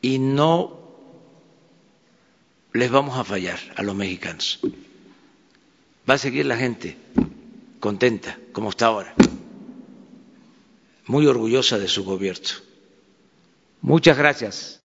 [0.01, 0.81] y no
[2.73, 4.61] les vamos a fallar a los mexicanos.
[6.09, 6.97] Va a seguir la gente
[7.79, 9.15] contenta, como está ahora,
[11.07, 12.49] muy orgullosa de su gobierno.
[13.83, 14.73] Muchas gracias.